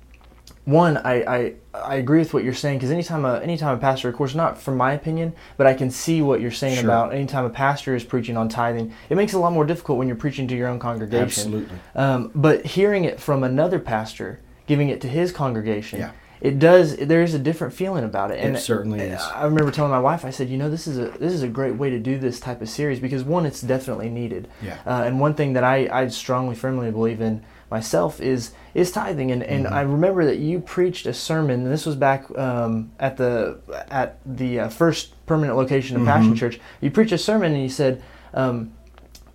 one, 0.65 0.97
I, 0.97 1.13
I 1.37 1.53
I 1.73 1.95
agree 1.95 2.19
with 2.19 2.33
what 2.33 2.43
you're 2.43 2.53
saying 2.53 2.77
because 2.77 2.91
anytime 2.91 3.25
a 3.25 3.39
anytime 3.39 3.75
a 3.75 3.79
pastor, 3.79 4.07
of 4.09 4.15
course, 4.15 4.33
not 4.33 4.57
from 4.57 4.77
my 4.77 4.93
opinion, 4.93 5.33
but 5.57 5.67
I 5.67 5.73
can 5.73 5.89
see 5.91 6.21
what 6.21 6.39
you're 6.39 6.51
saying 6.51 6.75
Sure. 6.75 6.85
about 6.85 7.13
anytime 7.13 7.43
a 7.45 7.49
pastor 7.49 7.95
is 7.95 8.03
preaching 8.03 8.37
on 8.37 8.47
tithing, 8.47 8.93
it 9.09 9.15
makes 9.15 9.33
it 9.33 9.37
a 9.37 9.39
lot 9.39 9.51
more 9.51 9.65
difficult 9.65 9.97
when 9.97 10.07
you're 10.07 10.15
preaching 10.15 10.47
to 10.47 10.55
your 10.55 10.69
own 10.69 10.79
congregation. 10.79 11.21
Absolutely. 11.53 11.77
Um, 11.95 12.31
but 12.33 12.65
hearing 12.65 13.03
it 13.03 13.19
from 13.19 13.43
another 13.43 13.79
pastor, 13.79 14.39
giving 14.65 14.87
it 14.89 15.01
to 15.01 15.07
his 15.09 15.31
congregation, 15.33 15.99
Yeah. 15.99 16.11
It 16.43 16.59
does. 16.59 16.95
There's 16.97 17.33
a 17.33 17.39
different 17.39 17.73
feeling 17.73 18.03
about 18.03 18.29
it, 18.29 18.37
and 18.39 18.55
It 18.55 18.59
certainly 18.59 18.99
is. 18.99 19.21
I 19.21 19.45
remember 19.45 19.71
telling 19.71 19.91
my 19.91 19.99
wife, 19.99 20.25
I 20.25 20.29
said, 20.29 20.49
you 20.49 20.57
know, 20.57 20.69
this 20.69 20.85
is 20.87 20.97
a 20.99 21.05
this 21.17 21.33
is 21.33 21.41
a 21.41 21.47
great 21.47 21.75
way 21.75 21.89
to 21.89 21.97
do 21.97 22.19
this 22.19 22.39
type 22.39 22.61
of 22.61 22.69
series 22.69 22.99
because 22.99 23.23
one, 23.23 23.45
it's 23.45 23.61
definitely 23.61 24.09
needed, 24.09 24.47
Yeah. 24.61 24.77
uh, 24.85 25.03
and 25.05 25.19
one 25.19 25.33
thing 25.33 25.53
that 25.53 25.63
I, 25.63 25.87
I 25.91 26.07
strongly, 26.09 26.53
firmly 26.53 26.91
believe 26.91 27.21
in 27.21 27.43
myself 27.71 28.19
is 28.21 28.51
is 28.75 28.91
tithing, 28.91 29.31
and, 29.31 29.41
and 29.41 29.65
Mm-hmm. 29.65 29.73
I 29.73 29.81
remember 29.81 30.25
that 30.25 30.37
you 30.37 30.59
preached 30.59 31.05
a 31.07 31.13
sermon. 31.13 31.61
And 31.63 31.71
this 31.71 31.85
was 31.85 31.95
back 31.95 32.25
um, 32.37 32.91
at 32.99 33.17
the 33.17 33.59
at 33.89 34.19
the 34.25 34.59
uh, 34.59 34.69
first 34.69 35.13
permanent 35.25 35.57
location 35.57 35.95
of 35.95 36.01
Mm-hmm. 36.03 36.11
Passion 36.11 36.35
Church. 36.35 36.59
You 36.81 36.91
preached 36.91 37.13
a 37.13 37.17
sermon, 37.17 37.53
and 37.53 37.63
you 37.63 37.69
said, 37.69 38.03
um, 38.33 38.73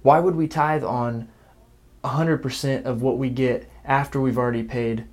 why 0.02 0.20
would 0.20 0.36
we 0.36 0.46
tithe 0.46 0.84
on 0.84 1.28
100% 2.04 2.84
of 2.84 3.02
what 3.02 3.18
we 3.18 3.30
get 3.30 3.68
after 3.84 4.20
we've 4.20 4.38
already 4.38 4.62
paid 4.62 5.04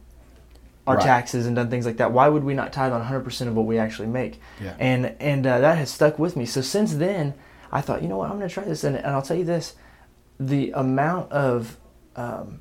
our 0.88 0.96
Right. 0.98 1.04
taxes 1.06 1.46
and 1.48 1.56
done 1.56 1.70
things 1.70 1.86
like 1.86 1.98
that. 1.98 2.12
Why 2.12 2.28
would 2.30 2.44
we 2.44 2.54
not 2.54 2.72
tithe 2.72 2.94
on 2.94 3.02
100% 3.02 3.48
of 3.48 3.56
what 3.56 3.66
we 3.66 3.78
actually 3.80 4.08
make? 4.08 4.40
Yeah. 4.62 4.76
And 4.80 5.16
and 5.20 5.46
uh, 5.48 5.60
that 5.60 5.78
has 5.78 5.90
stuck 5.90 6.20
with 6.20 6.36
me. 6.36 6.46
So 6.46 6.62
since 6.62 6.94
then, 6.96 7.34
I 7.72 7.82
thought, 7.82 8.02
you 8.04 8.08
know 8.08 8.18
what, 8.18 8.30
I'm 8.30 8.38
going 8.38 8.48
to 8.48 8.54
try 8.54 8.64
this. 8.64 8.84
And, 8.84 8.96
and 8.96 9.08
I'll 9.08 9.22
tell 9.22 9.38
you 9.38 9.46
this 9.46 9.76
the 10.40 10.72
amount 10.72 11.32
of 11.32 11.78
um, 12.16 12.60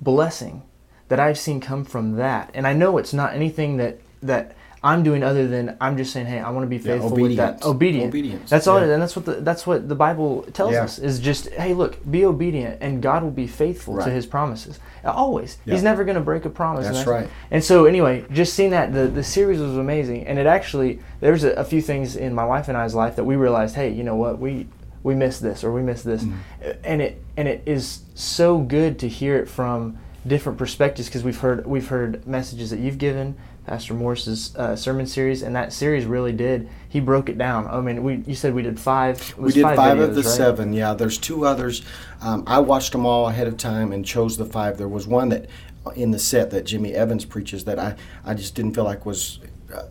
blessing 0.00 0.62
that 1.08 1.20
I've 1.20 1.38
seen 1.38 1.60
come 1.60 1.84
from 1.84 2.16
that, 2.16 2.50
and 2.54 2.66
I 2.66 2.72
know 2.74 2.98
it's 2.98 3.12
not 3.14 3.34
anything 3.34 3.76
that, 3.78 3.98
that 4.22 4.54
I'm 4.82 5.02
doing 5.02 5.22
other 5.24 5.48
than 5.48 5.76
I'm 5.80 5.96
just 5.96 6.12
saying, 6.12 6.26
hey, 6.26 6.38
I 6.38 6.50
want 6.50 6.64
to 6.64 6.68
be 6.68 6.76
Yeah, 6.76 6.98
faithful 6.98 7.10
with 7.16 7.36
that. 7.36 7.64
obedience. 7.64 7.66
Obedient. 7.66 8.08
Obedience, 8.08 8.50
That's 8.50 8.66
all 8.68 8.78
yeah. 8.78 8.84
it 8.84 8.88
is. 8.88 8.92
And 8.94 9.02
that's 9.02 9.16
what 9.16 9.24
the, 9.24 9.32
that's 9.34 9.66
what 9.66 9.88
the 9.88 9.94
Bible 9.96 10.42
tells 10.52 10.72
Yeah. 10.72 10.84
us 10.84 10.98
is 10.98 11.18
just, 11.18 11.48
hey, 11.50 11.74
look, 11.74 11.98
be 12.10 12.24
obedient, 12.24 12.78
and 12.80 13.02
God 13.02 13.22
will 13.24 13.30
be 13.32 13.46
faithful 13.48 13.98
to 14.02 14.10
His 14.10 14.24
promises. 14.26 14.78
Always. 15.04 15.58
Yeah. 15.64 15.74
He's 15.74 15.82
never 15.82 16.04
going 16.04 16.14
to 16.16 16.20
break 16.20 16.44
a 16.44 16.50
promise. 16.50 16.86
and 16.86 16.94
That's 16.96 17.06
right. 17.08 17.28
and 17.50 17.64
so 17.64 17.86
anyway, 17.86 18.24
just 18.30 18.54
seeing 18.54 18.70
that 18.70 18.92
the 18.92 19.08
the 19.08 19.24
series 19.24 19.58
was 19.60 19.76
amazing, 19.76 20.26
and 20.26 20.38
it 20.38 20.46
actually 20.46 21.00
there's 21.20 21.44
a, 21.44 21.52
a 21.52 21.64
few 21.64 21.80
things 21.80 22.14
in 22.16 22.34
my 22.34 22.44
wife 22.44 22.68
and 22.68 22.76
I's 22.76 22.94
life 22.94 23.16
that 23.16 23.24
we 23.24 23.36
realized, 23.36 23.74
hey, 23.74 23.90
you 23.90 24.04
know 24.04 24.16
what, 24.16 24.38
we 24.38 24.66
we 25.02 25.14
missed 25.14 25.40
this 25.42 25.64
or 25.64 25.72
we 25.72 25.80
missed 25.82 26.04
this, 26.04 26.22
Mm-hmm. 26.24 26.70
and 26.84 27.00
it 27.02 27.22
and 27.36 27.48
it 27.48 27.62
is 27.66 28.00
so 28.14 28.58
good 28.58 28.98
to 28.98 29.08
hear 29.08 29.36
it 29.38 29.48
from 29.48 29.96
different 30.26 30.58
perspectives 30.58 31.08
because 31.08 31.24
we've 31.24 31.38
heard 31.38 31.66
we've 31.66 31.88
heard 31.88 32.26
messages 32.26 32.70
that 32.70 32.78
you've 32.78 32.98
given. 32.98 33.36
Pastor 33.66 33.92
Morris's 33.92 34.56
uh, 34.56 34.74
sermon 34.74 35.06
series, 35.06 35.42
and 35.42 35.54
that 35.54 35.74
series 35.74 36.06
really 36.06 36.32
did. 36.32 36.70
He 36.88 37.00
broke 37.00 37.28
it 37.28 37.36
down. 37.36 37.66
I 37.66 37.80
mean, 37.82 38.02
we 38.02 38.22
you 38.26 38.34
said 38.34 38.54
we 38.54 38.62
did 38.62 38.80
five. 38.80 39.36
We 39.36 39.52
did 39.52 39.62
five, 39.62 39.98
of 39.98 40.10
videos, 40.10 40.14
the 40.14 40.22
right? 40.22 40.30
seven. 40.30 40.72
Yeah, 40.72 40.94
there's 40.94 41.18
two 41.18 41.44
others. 41.44 41.82
Um, 42.22 42.44
I 42.46 42.60
watched 42.60 42.92
them 42.92 43.04
all 43.04 43.28
ahead 43.28 43.46
of 43.46 43.58
time 43.58 43.92
and 43.92 44.06
chose 44.06 44.38
the 44.38 44.46
five. 44.46 44.78
There 44.78 44.88
was 44.88 45.06
one 45.06 45.28
that 45.28 45.48
in 45.96 46.10
the 46.10 46.18
set 46.18 46.50
that 46.50 46.64
Jimmy 46.64 46.94
Evans 46.94 47.24
preaches 47.24 47.64
that 47.64 47.78
I, 47.78 47.96
I 48.24 48.34
just 48.34 48.54
didn't 48.54 48.74
feel 48.74 48.84
like 48.84 49.04
was 49.04 49.38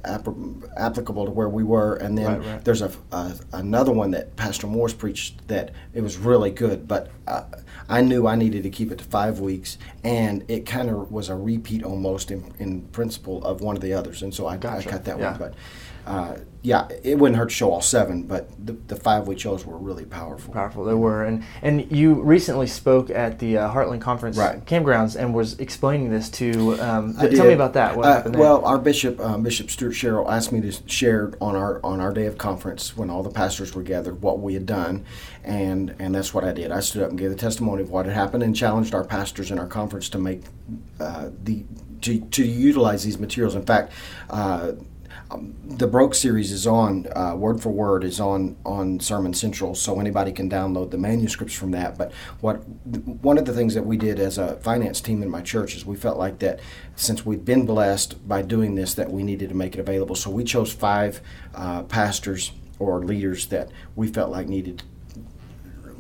app- 0.04 0.28
applicable 0.78 1.26
to 1.26 1.32
where 1.32 1.50
we 1.50 1.64
were. 1.64 1.96
And 1.96 2.18
then 2.18 2.40
Right, 2.40 2.48
right. 2.54 2.66
there's 2.66 2.82
a, 2.82 2.92
a 3.12 3.34
another 3.54 3.92
one 3.92 4.12
that 4.12 4.36
Pastor 4.36 4.68
Morris 4.68 4.94
preached 4.94 5.48
that 5.48 5.72
it 5.94 6.02
was 6.02 6.18
really 6.18 6.52
good, 6.52 6.88
but 6.88 7.10
uh, 7.28 7.44
I 7.90 8.02
knew 8.02 8.28
I 8.28 8.36
needed 8.36 8.64
to 8.64 8.70
keep 8.70 8.92
it 8.92 8.98
to 9.00 9.04
five 9.04 9.40
weeks, 9.40 9.78
and 10.04 10.44
it 10.50 10.66
kind 10.66 10.90
of 10.90 11.12
was 11.12 11.30
a 11.30 11.36
repeat 11.36 11.84
almost 11.84 12.32
in, 12.32 12.54
in 12.60 12.82
principle 12.82 13.44
of 13.46 13.62
one 13.62 13.76
of 13.76 13.82
the 13.82 13.94
others, 13.94 14.22
and 14.24 14.34
so 14.34 14.48
I, 14.48 14.58
Gotcha. 14.58 14.88
I 14.88 14.92
cut 14.92 15.06
that 15.06 15.20
Yeah. 15.20 15.32
one. 15.32 15.40
But 15.40 15.54
uh, 16.06 16.38
yeah, 16.62 16.88
it 17.04 17.18
wouldn't 17.20 17.38
hurt 17.38 17.50
to 17.50 17.56
show 17.56 17.70
all 17.72 17.82
seven, 17.82 18.24
but 18.24 18.50
the, 18.66 18.74
the 18.88 18.96
five 18.96 19.28
we 19.28 19.36
chose 19.36 19.66
were 19.66 19.78
really 19.78 20.06
powerful. 20.06 20.54
powerful 20.54 20.86
they 20.86 20.94
were 20.94 21.24
and 21.26 21.44
and 21.62 21.90
you 21.92 22.14
recently 22.22 22.66
spoke 22.68 23.10
at 23.10 23.40
the 23.40 23.58
uh, 23.58 23.70
Heartland 23.74 24.00
conference 24.02 24.38
Right. 24.38 24.64
campgrounds 24.66 25.18
and 25.18 25.34
was 25.34 25.60
explaining 25.60 26.10
this 26.10 26.30
to 26.32 26.74
um, 26.82 27.14
I 27.20 27.28
tell 27.28 27.46
me 27.46 27.54
about 27.54 27.74
that 27.74 27.96
what 27.98 28.06
Uh, 28.06 28.14
happened 28.16 28.36
there 28.36 28.42
Well, 28.42 28.64
our 28.66 28.78
bishop, 28.80 29.20
uh, 29.20 29.38
Bishop 29.68 29.80
Stuart 29.80 29.92
Sherrill, 29.94 30.32
asked 30.32 30.54
me 30.54 30.62
to 30.62 30.72
share 30.88 31.34
on 31.42 31.56
our 31.56 31.82
on 31.84 32.00
our 32.00 32.14
day 32.14 32.26
of 32.26 32.38
conference 32.38 32.96
when 32.96 33.10
all 33.10 33.22
the 33.22 33.30
pastors 33.30 33.76
were 33.76 33.84
gathered 33.84 34.22
what 34.22 34.40
we 34.40 34.54
had 34.54 34.66
done, 34.66 35.04
and 35.44 35.94
and 36.00 36.16
that's 36.16 36.34
what 36.34 36.46
I 36.46 36.54
did. 36.54 36.72
I 36.72 36.80
stood 36.80 37.04
up 37.04 37.10
and 37.10 37.20
gave 37.20 37.32
the 37.32 37.36
testimony 37.36 37.84
of 37.84 37.90
what 37.90 38.06
had 38.06 38.16
happened 38.16 38.44
and 38.44 38.56
challenged 38.56 38.96
our 38.96 39.04
pastors 39.04 39.52
in 39.52 39.60
our 39.60 39.68
conference 39.68 40.08
to 40.10 40.20
make 40.20 40.44
uh, 41.02 41.30
the 41.44 41.66
to, 42.02 42.22
to 42.22 42.46
utilize 42.46 43.04
these 43.04 43.20
materials. 43.20 43.56
In 43.56 43.64
fact. 43.64 43.92
Uh, 44.30 44.74
the 45.66 45.88
Broke 45.88 46.16
series 46.16 46.52
is 46.52 46.66
on 46.66 47.08
uh, 47.16 47.36
word 47.36 47.62
for 47.62 47.70
word 47.70 48.04
is 48.04 48.20
on 48.20 48.56
on 48.66 49.00
Sermon 49.00 49.34
Central, 49.34 49.76
so 49.76 50.00
anybody 50.00 50.32
can 50.32 50.50
download 50.50 50.92
the 50.92 50.98
manuscripts 50.98 51.54
from 51.54 51.72
that. 51.72 51.98
But 51.98 52.14
what 52.40 52.58
one 52.58 53.38
of 53.38 53.46
the 53.46 53.54
things 53.54 53.74
that 53.74 53.86
we 53.86 53.98
did 53.98 54.20
as 54.20 54.38
a 54.38 54.56
finance 54.58 55.02
team 55.02 55.22
in 55.22 55.30
my 55.30 55.42
church 55.42 55.76
is 55.76 55.86
we 55.86 55.96
felt 55.96 56.18
like 56.18 56.40
that 56.40 56.60
since 56.96 57.26
we'd 57.26 57.46
been 57.46 57.66
blessed 57.66 58.28
by 58.28 58.42
doing 58.42 58.76
this, 58.76 58.94
that 58.94 59.12
we 59.12 59.24
needed 59.24 59.50
to 59.50 59.56
make 59.56 59.76
it 59.76 59.80
available. 59.80 60.16
So 60.16 60.30
we 60.30 60.44
chose 60.44 60.72
five 60.72 61.22
uh, 61.54 61.84
pastors 61.84 62.52
or 62.80 63.04
leaders 63.04 63.48
that 63.48 63.70
we 63.96 64.08
felt 64.08 64.32
like 64.32 64.48
needed 64.48 64.84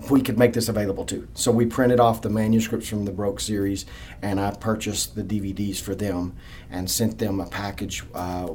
we 0.09 0.21
could 0.21 0.37
make 0.37 0.53
this 0.53 0.69
available 0.69 1.05
to. 1.05 1.27
So 1.33 1.51
we 1.51 1.65
printed 1.65 1.99
off 1.99 2.21
the 2.21 2.29
manuscripts 2.29 2.87
from 2.87 3.05
the 3.05 3.11
Broke 3.11 3.39
series, 3.39 3.85
and 4.21 4.39
I 4.39 4.51
purchased 4.51 5.15
the 5.15 5.23
DVDs 5.23 5.81
for 5.81 5.95
them 5.95 6.35
and 6.69 6.89
sent 6.89 7.19
them 7.19 7.39
a 7.39 7.47
package 7.47 8.03
uh, 8.13 8.49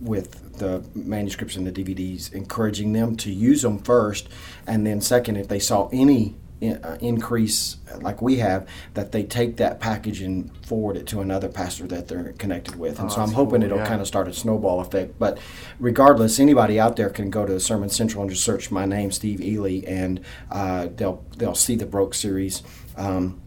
with 0.00 0.58
the 0.58 0.84
manuscripts 0.94 1.56
and 1.56 1.66
the 1.66 1.72
DVDs, 1.72 2.32
encouraging 2.32 2.92
them 2.92 3.16
to 3.16 3.30
use 3.32 3.62
them 3.62 3.78
first, 3.78 4.28
and 4.66 4.86
then 4.86 5.00
second, 5.00 5.36
if 5.36 5.48
they 5.48 5.58
saw 5.58 5.88
any 5.92 6.34
in- 6.60 6.82
uh, 6.82 6.96
increase 7.00 7.76
like 8.00 8.22
we 8.22 8.36
have, 8.36 8.66
that 8.94 9.12
they 9.12 9.22
take 9.22 9.56
that 9.58 9.78
package 9.78 10.22
and 10.22 10.50
forward 10.66 10.96
it 10.96 11.06
to 11.06 11.20
another 11.20 11.48
pastor 11.48 11.86
that 11.86 12.08
they're 12.08 12.32
connected 12.38 12.76
with. 12.76 12.98
And 12.98 13.10
Oh, 13.10 13.14
so 13.14 13.20
I'm 13.20 13.32
hoping 13.32 13.60
cool, 13.60 13.64
it'll 13.64 13.78
yeah. 13.78 13.86
kind 13.86 14.00
of 14.00 14.06
start 14.06 14.26
a 14.26 14.32
snowball 14.32 14.80
effect. 14.80 15.18
But 15.18 15.36
regardless, 15.78 16.38
anybody 16.40 16.80
out 16.80 16.96
there 16.96 17.10
can 17.10 17.28
go 17.28 17.44
to 17.44 17.60
Sermon 17.60 17.90
Central 17.90 18.22
and 18.22 18.30
just 18.30 18.42
search 18.42 18.70
my 18.70 18.86
name, 18.86 19.10
Steve 19.12 19.40
Ely, 19.42 19.82
and 19.86 20.20
uh, 20.50 20.88
they'll 20.96 21.22
they'll 21.36 21.54
see 21.54 21.76
the 21.76 21.86
Broke 21.86 22.14
series. 22.14 22.62
Um, 22.96 23.40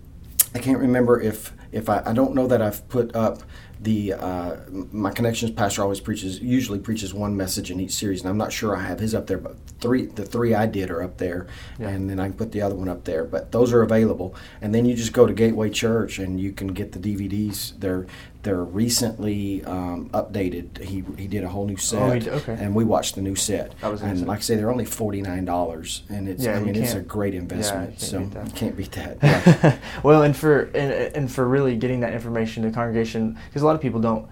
I 0.53 0.59
can't 0.59 0.79
remember 0.79 1.19
if 1.19 1.51
if 1.71 1.89
I, 1.89 2.01
I 2.05 2.13
don't 2.13 2.33
know 2.35 2.45
that 2.47 2.61
I've 2.61 2.87
put 2.89 3.15
up 3.15 3.41
the 3.81 4.13
uh, 4.13 4.57
my 4.69 5.09
connections 5.11 5.51
pastor 5.51 5.83
always 5.83 6.01
preaches 6.01 6.41
usually 6.41 6.79
preaches 6.79 7.13
one 7.13 7.37
message 7.37 7.71
in 7.71 7.79
each 7.79 7.93
series, 7.93 8.21
and 8.21 8.29
I'm 8.29 8.37
not 8.37 8.51
sure 8.51 8.75
I 8.75 8.81
have 8.81 8.99
his 8.99 9.15
up 9.15 9.27
there, 9.27 9.37
but 9.37 9.55
three 9.79 10.05
the 10.05 10.25
three 10.25 10.53
I 10.53 10.65
did 10.65 10.91
are 10.91 11.01
up 11.01 11.17
there, 11.17 11.47
and 11.79 12.09
then 12.09 12.19
I 12.19 12.27
can 12.27 12.33
put 12.33 12.51
the 12.51 12.61
other 12.61 12.75
one 12.75 12.89
up 12.89 13.05
there. 13.05 13.23
But 13.23 13.51
those 13.51 13.71
are 13.71 13.81
available, 13.81 14.35
and 14.61 14.75
then 14.75 14.85
you 14.85 14.95
just 14.95 15.13
go 15.13 15.25
to 15.25 15.33
Gateway 15.33 15.69
Church 15.69 16.19
and 16.19 16.39
you 16.39 16.51
can 16.51 16.69
get 16.69 16.91
the 16.91 16.99
DVDs. 16.99 17.79
They're 17.79 18.05
they're 18.41 18.63
recently 18.63 19.63
um, 19.65 20.09
updated. 20.13 20.81
He 20.81 21.03
he 21.17 21.27
did 21.27 21.43
a 21.43 21.49
whole 21.49 21.65
new 21.65 21.75
set, 21.77 22.01
Oh, 22.01 22.11
he 22.11 22.19
did- 22.21 22.33
okay. 22.33 22.55
and 22.59 22.73
we 22.73 22.83
watched 22.85 23.15
the 23.15 23.21
new 23.21 23.35
set. 23.35 23.73
And 23.81 24.25
like 24.27 24.37
I 24.39 24.41
say, 24.41 24.55
they're 24.55 24.71
only 24.71 24.85
forty 24.85 25.21
nine 25.21 25.45
dollars, 25.45 26.03
and 26.09 26.27
it's 26.29 26.43
Yeah, 26.43 26.55
I 26.57 26.59
mean 26.61 26.75
it's 26.75 26.93
a 26.93 27.01
great 27.01 27.33
yeah, 27.33 27.41
investment. 27.41 27.89
can't 27.89 28.01
so 28.01 28.19
beat 28.19 28.31
that. 28.31 28.45
you 28.47 28.51
can't 28.55 28.77
beat 28.77 28.91
that. 28.93 29.17
Yeah. 29.21 29.77
well, 30.03 30.23
and 30.23 30.35
for 30.35 30.63
and, 30.73 31.15
and 31.15 31.31
for 31.31 31.47
really 31.47 31.75
getting 31.75 31.99
that 31.99 32.13
information 32.13 32.63
to 32.63 32.69
the 32.69 32.75
congregation, 32.75 33.37
because 33.47 33.61
a 33.61 33.65
lot 33.65 33.75
of 33.75 33.81
people 33.81 33.99
don't, 33.99 34.25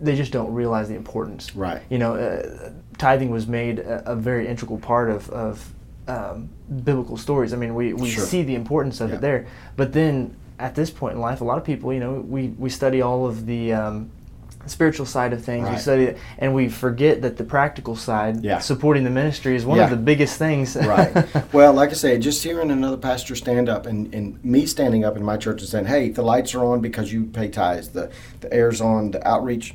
they 0.00 0.16
just 0.16 0.32
don't 0.32 0.52
realize 0.54 0.88
the 0.88 0.94
importance. 0.96 1.54
Right. 1.54 1.82
You 1.90 1.98
know, 1.98 2.14
uh, 2.14 2.70
tithing 2.96 3.30
was 3.30 3.46
made 3.46 3.80
a, 3.80 4.12
a 4.12 4.16
very 4.16 4.48
integral 4.48 4.78
part 4.78 5.10
of 5.10 5.28
of 5.30 5.72
um, 6.08 6.48
biblical 6.84 7.16
stories. 7.16 7.52
I 7.52 7.56
mean, 7.56 7.74
we, 7.74 7.92
we 7.92 8.08
Sure. 8.10 8.24
see 8.24 8.42
the 8.42 8.54
importance 8.54 9.00
of 9.00 9.10
Yeah. 9.10 9.16
it 9.16 9.20
there, 9.20 9.46
but 9.76 9.92
then 9.92 10.34
at 10.60 10.74
this 10.74 10.90
point 10.90 11.14
in 11.14 11.20
life, 11.20 11.40
a 11.40 11.44
lot 11.44 11.58
of 11.58 11.64
people, 11.64 11.92
you 11.92 12.00
know, 12.00 12.12
we 12.12 12.48
we 12.48 12.70
study 12.70 13.02
all 13.02 13.26
of 13.26 13.46
the. 13.46 13.72
Um, 13.72 14.10
spiritual 14.66 15.06
side 15.06 15.32
of 15.32 15.42
things 15.42 15.66
we 15.70 15.76
study 15.78 16.04
it 16.04 16.18
and 16.38 16.54
we 16.54 16.68
forget 16.68 17.22
that 17.22 17.38
the 17.38 17.42
practical 17.42 17.96
side 17.96 18.44
Yeah. 18.44 18.58
supporting 18.58 19.04
the 19.04 19.10
ministry 19.10 19.56
is 19.56 19.64
one 19.64 19.78
Yeah. 19.78 19.84
of 19.84 19.90
the 19.90 19.96
biggest 19.96 20.36
things 20.38 20.76
right. 20.76 21.26
Well, 21.52 21.72
like 21.72 21.88
I 21.90 21.94
say, 21.94 22.18
just 22.18 22.44
hearing 22.44 22.70
another 22.70 22.98
pastor 22.98 23.34
stand 23.34 23.70
up 23.70 23.86
and, 23.86 24.14
and 24.14 24.44
me 24.44 24.66
standing 24.66 25.02
up 25.02 25.16
in 25.16 25.24
my 25.24 25.38
church 25.38 25.62
and 25.62 25.68
saying, 25.68 25.86
hey, 25.86 26.10
the 26.10 26.20
lights 26.22 26.54
are 26.54 26.62
on 26.62 26.80
because 26.82 27.10
you 27.10 27.24
pay 27.24 27.48
tithes, 27.48 27.88
the, 27.88 28.10
the 28.40 28.52
air's 28.52 28.82
on, 28.82 29.12
the 29.12 29.26
outreach, 29.26 29.74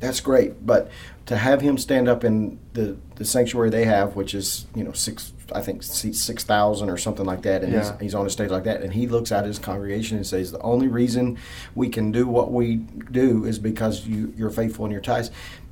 that's 0.00 0.18
great. 0.20 0.66
But 0.66 0.90
to 1.26 1.36
have 1.36 1.60
him 1.60 1.78
stand 1.78 2.08
up 2.08 2.24
in 2.24 2.58
the, 2.72 2.96
the 3.14 3.24
sanctuary 3.24 3.70
they 3.70 3.84
have, 3.84 4.16
which 4.16 4.34
is, 4.34 4.66
you 4.74 4.82
know, 4.82 4.92
six, 4.92 5.32
I 5.52 5.60
think 5.62 5.82
seats 5.82 6.20
6,000 6.20 6.88
or 6.90 6.96
something 6.96 7.26
like 7.26 7.42
that, 7.42 7.62
and 7.62 7.72
Yeah. 7.72 7.92
he's, 7.92 8.00
he's 8.00 8.14
on 8.14 8.26
a 8.26 8.30
stage 8.30 8.50
like 8.50 8.64
that, 8.64 8.82
and 8.82 8.92
he 8.92 9.06
looks 9.06 9.32
at 9.32 9.44
his 9.44 9.58
congregation 9.58 10.16
and 10.16 10.26
says, 10.26 10.52
the 10.52 10.60
only 10.60 10.88
reason 10.88 11.38
we 11.74 11.88
can 11.88 12.12
do 12.12 12.26
what 12.26 12.52
we 12.52 12.76
do 13.10 13.44
is 13.44 13.58
because 13.58 14.06
you, 14.06 14.32
you're 14.36 14.50
faithful 14.50 14.84
in 14.84 14.90
your 14.90 15.00
tithes. 15.00 15.30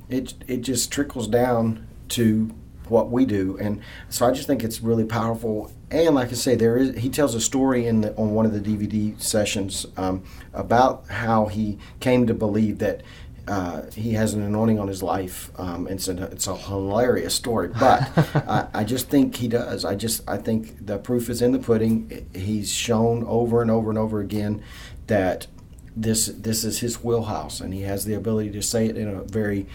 It, 0.09 0.33
it 0.47 0.57
just 0.61 0.91
trickles 0.91 1.27
down 1.27 1.87
to 2.09 2.49
what 2.87 3.11
we 3.11 3.23
do 3.23 3.55
and 3.61 3.79
so 4.09 4.25
i 4.25 4.31
just 4.31 4.47
think 4.47 4.63
it's 4.63 4.81
really 4.81 5.05
powerful 5.05 5.71
and 5.91 6.15
like 6.15 6.29
i 6.29 6.33
say 6.33 6.55
there 6.55 6.75
is 6.75 6.97
he 6.97 7.07
tells 7.07 7.35
a 7.35 7.39
story 7.39 7.85
in 7.85 8.01
the, 8.01 8.15
on 8.15 8.33
one 8.33 8.47
of 8.47 8.51
the 8.51 8.59
dvd 8.59 9.21
sessions 9.21 9.85
um, 9.95 10.23
about 10.55 11.05
how 11.07 11.45
he 11.45 11.77
came 11.99 12.25
to 12.25 12.33
believe 12.33 12.79
that 12.79 13.03
uh, 13.49 13.89
he 13.91 14.13
has 14.13 14.35
an 14.35 14.43
anointing 14.43 14.79
on 14.79 14.87
his 14.87 15.01
life. 15.01 15.51
Um, 15.57 15.87
it's 15.87 16.07
a 16.07 16.23
it's 16.25 16.47
a 16.47 16.55
hilarious 16.55 17.33
story, 17.33 17.67
but 17.67 18.07
I, 18.47 18.67
I 18.73 18.83
just 18.83 19.09
think 19.09 19.35
he 19.35 19.47
does. 19.47 19.83
I 19.83 19.95
just 19.95 20.27
I 20.29 20.37
think 20.37 20.85
the 20.85 20.99
proof 20.99 21.29
is 21.29 21.41
in 21.41 21.51
the 21.51 21.59
pudding. 21.59 22.27
He's 22.33 22.71
shown 22.71 23.25
over 23.25 23.61
and 23.61 23.71
over 23.71 23.89
and 23.89 23.97
over 23.97 24.19
again 24.19 24.61
that 25.07 25.47
this 25.95 26.27
this 26.27 26.63
is 26.63 26.79
his 26.79 27.03
wheelhouse, 27.03 27.59
and 27.59 27.73
he 27.73 27.81
has 27.81 28.05
the 28.05 28.13
ability 28.13 28.51
to 28.51 28.61
say 28.61 28.85
it 28.85 28.95
in 28.95 29.07
a 29.09 29.23
very 29.23 29.65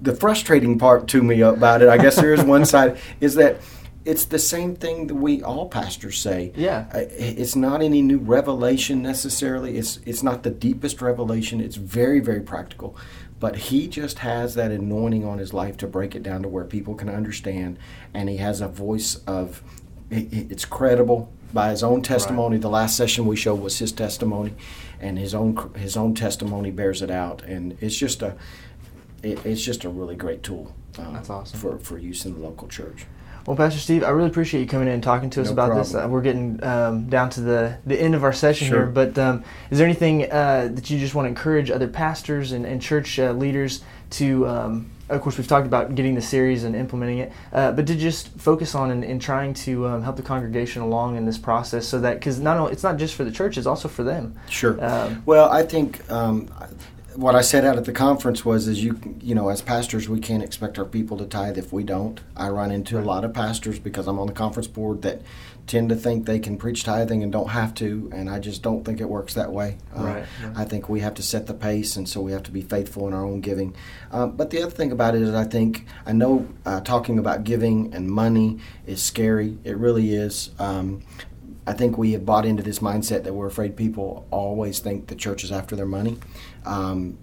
the 0.00 0.14
frustrating 0.14 0.78
part 0.78 1.08
to 1.08 1.22
me 1.22 1.40
about 1.40 1.82
it, 1.82 1.88
I 1.88 1.96
guess 1.96 2.16
there 2.16 2.34
is 2.34 2.44
one 2.44 2.64
side, 2.64 2.98
is 3.20 3.34
that 3.36 3.60
it's 4.06 4.24
the 4.26 4.38
same 4.38 4.74
thing 4.76 5.06
that 5.08 5.14
we 5.16 5.42
all 5.42 5.68
pastors 5.68 6.18
say. 6.18 6.52
Yeah. 6.56 6.86
Uh, 6.94 7.00
It's 7.10 7.56
not 7.56 7.82
any 7.82 8.02
new 8.02 8.18
revelation 8.18 9.02
necessarily. 9.02 9.76
It's 9.78 9.98
it's 10.06 10.22
not 10.22 10.42
the 10.42 10.50
deepest 10.50 11.02
revelation. 11.02 11.60
It's 11.60 11.76
very 11.76 12.20
very 12.20 12.40
practical, 12.40 12.96
but 13.40 13.56
he 13.56 13.88
just 13.88 14.18
has 14.20 14.54
that 14.54 14.70
anointing 14.70 15.24
on 15.24 15.38
his 15.38 15.52
life 15.52 15.76
to 15.78 15.86
break 15.86 16.14
it 16.14 16.22
down 16.22 16.42
to 16.42 16.48
where 16.48 16.64
people 16.64 16.94
can 16.94 17.08
understand, 17.08 17.78
and 18.14 18.28
he 18.28 18.36
has 18.38 18.60
a 18.60 18.68
voice 18.68 19.16
of 19.26 19.62
it- 20.10 20.32
it- 20.32 20.50
it's 20.52 20.64
credible 20.64 21.28
by 21.52 21.70
his 21.70 21.82
own 21.82 22.00
testimony. 22.02 22.58
The 22.58 22.70
last 22.70 22.96
session 22.96 23.26
we 23.26 23.36
showed 23.36 23.60
was 23.60 23.78
his 23.78 23.92
testimony, 23.92 24.52
and 25.00 25.18
his 25.18 25.34
own 25.34 25.56
his 25.76 25.96
own 25.96 26.14
testimony 26.14 26.70
bears 26.70 27.02
it 27.02 27.10
out, 27.10 27.42
and 27.44 27.76
it's 27.80 27.96
just 27.96 28.22
a 28.22 28.34
it, 29.22 29.44
it's 29.44 29.62
just 29.62 29.84
a 29.84 29.88
really 29.88 30.14
great 30.16 30.42
tool. 30.42 30.72
Um, 30.98 31.12
That's 31.14 31.30
awesome. 31.30 31.58
for 31.60 31.78
for 31.78 31.98
use 31.98 32.24
in 32.24 32.34
the 32.34 32.40
local 32.40 32.68
church. 32.68 33.06
Well, 33.46 33.56
Pastor 33.56 33.78
Steve, 33.78 34.02
I 34.02 34.10
really 34.10 34.28
appreciate 34.28 34.60
you 34.60 34.66
coming 34.66 34.88
in 34.88 34.94
and 34.94 35.02
talking 35.02 35.30
to 35.30 35.40
us 35.40 35.46
No 35.46 35.52
about 35.52 35.76
this. 35.76 35.94
Uh, 35.94 36.08
we're 36.10 36.20
getting 36.20 36.62
um, 36.64 37.08
down 37.08 37.30
to 37.30 37.40
the, 37.40 37.78
the 37.86 38.00
end 38.00 38.16
of 38.16 38.24
our 38.24 38.32
session 38.32 38.66
Sure. 38.66 38.78
here, 38.78 38.86
but 38.86 39.16
um, 39.18 39.44
is 39.70 39.78
there 39.78 39.86
anything 39.86 40.24
uh, 40.24 40.68
that 40.72 40.90
you 40.90 40.98
just 40.98 41.14
want 41.14 41.26
to 41.26 41.28
encourage 41.28 41.70
other 41.70 41.86
pastors 41.86 42.50
and, 42.50 42.66
and 42.66 42.82
church 42.82 43.18
uh, 43.20 43.30
leaders 43.30 43.82
to? 44.10 44.48
Um, 44.48 44.90
of 45.08 45.20
course, 45.20 45.38
we've 45.38 45.46
talked 45.46 45.68
about 45.68 45.94
getting 45.94 46.16
the 46.16 46.22
series 46.22 46.64
and 46.64 46.74
implementing 46.74 47.18
it, 47.18 47.32
uh, 47.52 47.70
but 47.70 47.86
to 47.86 47.94
just 47.94 48.28
focus 48.30 48.74
on 48.74 48.90
and, 48.90 49.04
and 49.04 49.22
trying 49.22 49.54
to 49.54 49.86
um, 49.86 50.02
help 50.02 50.16
the 50.16 50.22
congregation 50.22 50.82
along 50.82 51.16
in 51.16 51.24
this 51.24 51.38
process, 51.38 51.86
so 51.86 52.00
that 52.00 52.14
because 52.14 52.40
not 52.40 52.56
only 52.56 52.72
it's 52.72 52.82
not 52.82 52.96
just 52.96 53.14
for 53.14 53.22
the 53.22 53.30
church, 53.30 53.56
it's 53.56 53.68
also 53.68 53.86
for 53.86 54.02
them. 54.02 54.34
Sure. 54.50 54.84
Um, 54.84 55.22
well, 55.24 55.48
I 55.48 55.62
think 55.62 56.10
um, 56.10 56.50
what 57.16 57.34
I 57.34 57.40
said 57.40 57.64
out 57.64 57.76
at 57.76 57.84
the 57.84 57.92
conference 57.92 58.44
was, 58.44 58.68
is 58.68 58.82
you 58.82 58.98
you 59.20 59.34
know, 59.34 59.48
as 59.48 59.62
pastors, 59.62 60.08
we 60.08 60.20
can't 60.20 60.42
expect 60.42 60.78
our 60.78 60.84
people 60.84 61.16
to 61.18 61.26
tithe 61.26 61.58
if 61.58 61.72
we 61.72 61.82
don't. 61.82 62.20
I 62.36 62.48
run 62.48 62.70
into 62.70 62.98
a 62.98 63.02
lot 63.02 63.24
of 63.24 63.32
pastors 63.32 63.78
because 63.78 64.06
I'm 64.06 64.18
on 64.18 64.26
the 64.26 64.32
conference 64.32 64.66
board 64.68 65.02
that 65.02 65.22
tend 65.66 65.88
to 65.88 65.96
think 65.96 66.26
they 66.26 66.38
can 66.38 66.56
preach 66.56 66.84
tithing 66.84 67.22
and 67.22 67.32
don't 67.32 67.48
have 67.48 67.74
to, 67.74 68.08
and 68.12 68.30
I 68.30 68.38
just 68.38 68.62
don't 68.62 68.84
think 68.84 69.00
it 69.00 69.08
works 69.08 69.34
that 69.34 69.52
way. 69.52 69.78
Uh, 69.96 70.02
Right, 70.02 70.24
right. 70.44 70.52
I 70.56 70.64
think 70.64 70.88
we 70.88 71.00
have 71.00 71.14
to 71.14 71.22
set 71.22 71.46
the 71.46 71.54
pace, 71.54 71.96
and 71.96 72.08
so 72.08 72.20
we 72.20 72.32
have 72.32 72.44
to 72.44 72.52
be 72.52 72.62
faithful 72.62 73.08
in 73.08 73.14
our 73.14 73.24
own 73.24 73.40
giving. 73.40 73.74
Um, 74.12 74.36
but 74.36 74.50
the 74.50 74.62
other 74.62 74.70
thing 74.70 74.92
about 74.92 75.16
it 75.16 75.22
is, 75.22 75.34
I 75.34 75.44
think 75.44 75.86
I 76.04 76.12
know 76.12 76.46
uh, 76.64 76.80
talking 76.82 77.18
about 77.18 77.44
giving 77.44 77.92
and 77.94 78.08
money 78.08 78.60
is 78.86 79.02
scary. 79.02 79.58
It 79.64 79.76
really 79.76 80.14
is. 80.14 80.50
Um, 80.58 81.02
I 81.66 81.72
think 81.72 81.98
we 81.98 82.12
have 82.12 82.24
bought 82.24 82.46
into 82.46 82.62
this 82.62 82.78
mindset 82.78 83.24
that 83.24 83.34
we're 83.34 83.46
afraid 83.48 83.76
people 83.76 84.26
always 84.30 84.78
think 84.78 85.08
the 85.08 85.16
church 85.16 85.42
is 85.42 85.50
after 85.50 85.74
their 85.74 85.86
money, 85.86 86.18
um, 86.64 87.18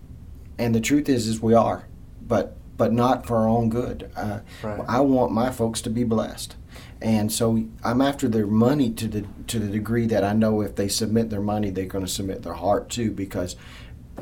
and 0.58 0.76
the 0.76 0.82
truth 0.82 1.08
is, 1.10 1.28
is 1.28 1.42
we 1.42 1.54
are, 1.54 1.88
but 2.22 2.58
but 2.76 2.92
not 2.92 3.26
for 3.26 3.38
our 3.38 3.48
own 3.48 3.70
good. 3.70 4.10
Uh, 4.16 4.40
Right. 4.64 4.82
I 4.88 5.00
want 5.02 5.32
my 5.32 5.52
folks 5.52 5.80
to 5.82 5.90
be 5.90 6.04
blessed, 6.04 6.56
and 7.02 7.32
so 7.32 7.64
I'm 7.84 8.02
after 8.02 8.28
their 8.28 8.48
money 8.48 8.90
to 8.92 9.08
the 9.08 9.26
to 9.48 9.60
the 9.60 9.68
degree 9.68 10.08
that 10.08 10.24
I 10.24 10.34
know 10.34 10.62
if 10.62 10.76
they 10.76 10.88
submit 10.90 11.30
their 11.30 11.42
money, 11.42 11.70
they're 11.70 11.86
going 11.86 12.06
to 12.06 12.12
submit 12.12 12.44
their 12.44 12.54
heart 12.54 12.90
too, 12.90 13.12
because 13.12 13.56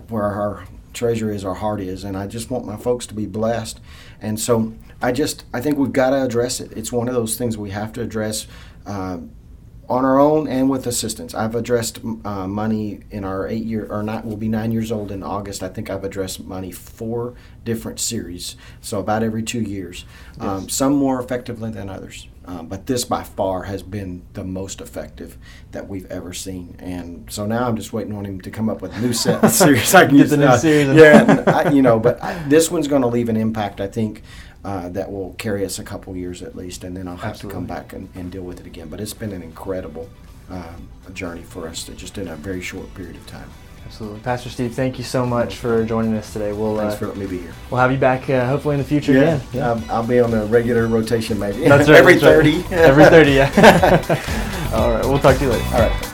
where 0.10 0.24
our 0.24 0.66
treasure 0.94 1.32
is, 1.32 1.44
our 1.46 1.56
heart 1.56 1.80
is, 1.82 2.04
and 2.04 2.18
I 2.18 2.28
just 2.28 2.51
want 2.51 2.66
my 2.66 2.78
folks 2.78 3.08
to 3.08 3.13
be 3.13 3.25
blessed, 3.25 3.80
and 4.22 4.40
so 4.40 4.74
I 5.01 5.12
just 5.13 5.46
I 5.54 5.62
think 5.62 5.78
we've 5.78 5.94
got 5.94 6.12
to 6.12 6.24
address 6.24 6.60
it. 6.60 6.72
It's 6.74 6.92
one 6.92 7.08
of 7.08 7.16
those 7.16 7.38
things 7.38 7.58
we 7.58 7.72
have 7.72 7.92
to 7.94 8.01
address. 8.01 8.46
Uh, 8.86 9.20
on 9.92 10.06
our 10.06 10.20
own 10.20 10.48
and 10.48 10.70
with 10.70 10.88
assistance. 10.88 11.36
I've 11.36 11.54
addressed 11.54 12.00
uh, 12.24 12.48
money 12.48 13.02
in 13.12 13.26
our 13.26 13.46
eight 13.48 13.66
year 13.66 13.86
or 13.90 14.02
not 14.02 14.26
will 14.26 14.38
be 14.38 14.48
nine 14.48 14.72
years 14.72 14.90
old 14.90 15.12
in 15.12 15.22
August. 15.22 15.62
I 15.62 15.68
think 15.68 15.90
I've 15.90 16.06
addressed 16.06 16.42
money 16.44 16.72
four 16.72 17.36
different 17.66 18.00
series, 18.00 18.56
so 18.80 19.00
about 19.02 19.22
every 19.22 19.44
two 19.44 19.62
years. 19.62 20.06
Um, 20.40 20.70
some 20.70 20.94
more 20.94 21.20
effectively 21.20 21.70
than 21.72 21.90
others, 21.90 22.28
um, 22.46 22.68
but 22.68 22.88
this 22.88 23.04
by 23.04 23.22
far 23.24 23.64
has 23.64 23.84
been 23.84 24.24
the 24.34 24.46
most 24.46 24.80
effective 24.80 25.38
that 25.74 25.88
we've 25.90 26.10
ever 26.10 26.32
seen. 26.32 26.78
And 26.80 27.30
so 27.30 27.46
now 27.46 27.68
I'm 27.68 27.76
just 27.76 27.92
waiting 27.92 28.14
on 28.16 28.26
him 28.26 28.40
to 28.42 28.50
come 28.50 28.70
up 28.70 28.82
with 28.82 28.96
a 28.96 29.02
new 29.02 29.12
set 29.14 29.46
series. 29.52 29.94
I 29.94 30.06
can 30.06 30.16
Get 30.16 30.22
use 30.22 30.30
the 30.32 30.38
new 30.38 30.46
now. 30.46 30.56
series. 30.56 30.96
Yeah, 30.96 31.44
I, 31.48 31.70
you 31.70 31.82
know, 31.82 32.00
but 32.00 32.24
I, 32.24 32.42
this 32.48 32.72
one's 32.72 32.88
going 32.88 33.02
to 33.02 33.10
leave 33.10 33.28
an 33.28 33.36
impact. 33.38 33.82
I 33.82 33.88
think. 33.88 34.24
Uh, 34.63 34.89
that 34.89 35.12
will 35.12 35.34
carry 35.39 35.65
us 35.65 35.80
a 35.80 35.84
couple 35.84 36.15
years 36.15 36.44
at 36.44 36.56
least, 36.56 36.84
and 36.84 36.96
then 36.96 37.08
I'll 37.08 37.18
have 37.18 37.39
to 37.39 37.48
come 37.48 37.65
back 37.65 37.94
and, 37.94 38.10
and 38.13 38.32
deal 38.32 38.44
with 38.44 38.60
it 38.60 38.68
again. 38.68 38.89
But 38.89 39.01
it's 39.01 39.13
been 39.13 39.32
an 39.32 39.41
incredible 39.41 40.08
um, 40.51 40.88
journey 41.13 41.41
for 41.41 41.68
us, 41.68 41.84
to, 41.86 41.94
just 41.94 42.20
in 42.20 42.27
a 42.27 42.36
very 42.36 42.62
short 42.62 42.94
period 42.94 43.15
of 43.15 43.25
time. 43.25 43.50
Absolutely, 43.86 44.20
Pastor 44.20 44.50
Steve. 44.50 44.74
Thank 44.74 44.98
you 44.98 45.03
so 45.03 45.25
much 45.25 45.55
for 45.55 45.83
joining 45.83 46.16
us 46.16 46.31
today. 46.31 46.53
We'll 46.53 46.77
Thanks 46.77 46.94
uh, 46.94 46.98
for 46.98 47.07
letting 47.07 47.24
me 47.24 47.27
be 47.27 47.40
here. 47.40 47.53
we'll 47.70 47.81
have 47.81 47.92
you 47.92 47.98
back 47.98 48.29
uh, 48.29 48.48
hopefully 48.48 48.75
in 48.75 48.79
the 48.79 48.88
future 48.88 49.12
again. 49.12 49.42
I'll, 49.55 49.83
I'll 49.92 50.07
be 50.07 50.20
on 50.20 50.33
a 50.33 50.46
regular 50.46 50.88
rotation, 50.88 51.40
maybe. 51.40 51.68
That's 51.68 51.90
right. 51.90 51.98
Every 52.00 52.14
that's 52.14 52.24
right. 52.24 52.66
30. 52.66 52.75
Every 52.75 53.05
30, 53.05 53.31
yeah. 53.31 54.72
All 54.74 54.92
right. 54.92 55.03
We'll 55.03 55.20
talk 55.20 55.38
to 55.38 55.44
you 55.44 55.50
later. 55.50 55.66
All 55.75 55.81
right. 55.81 56.07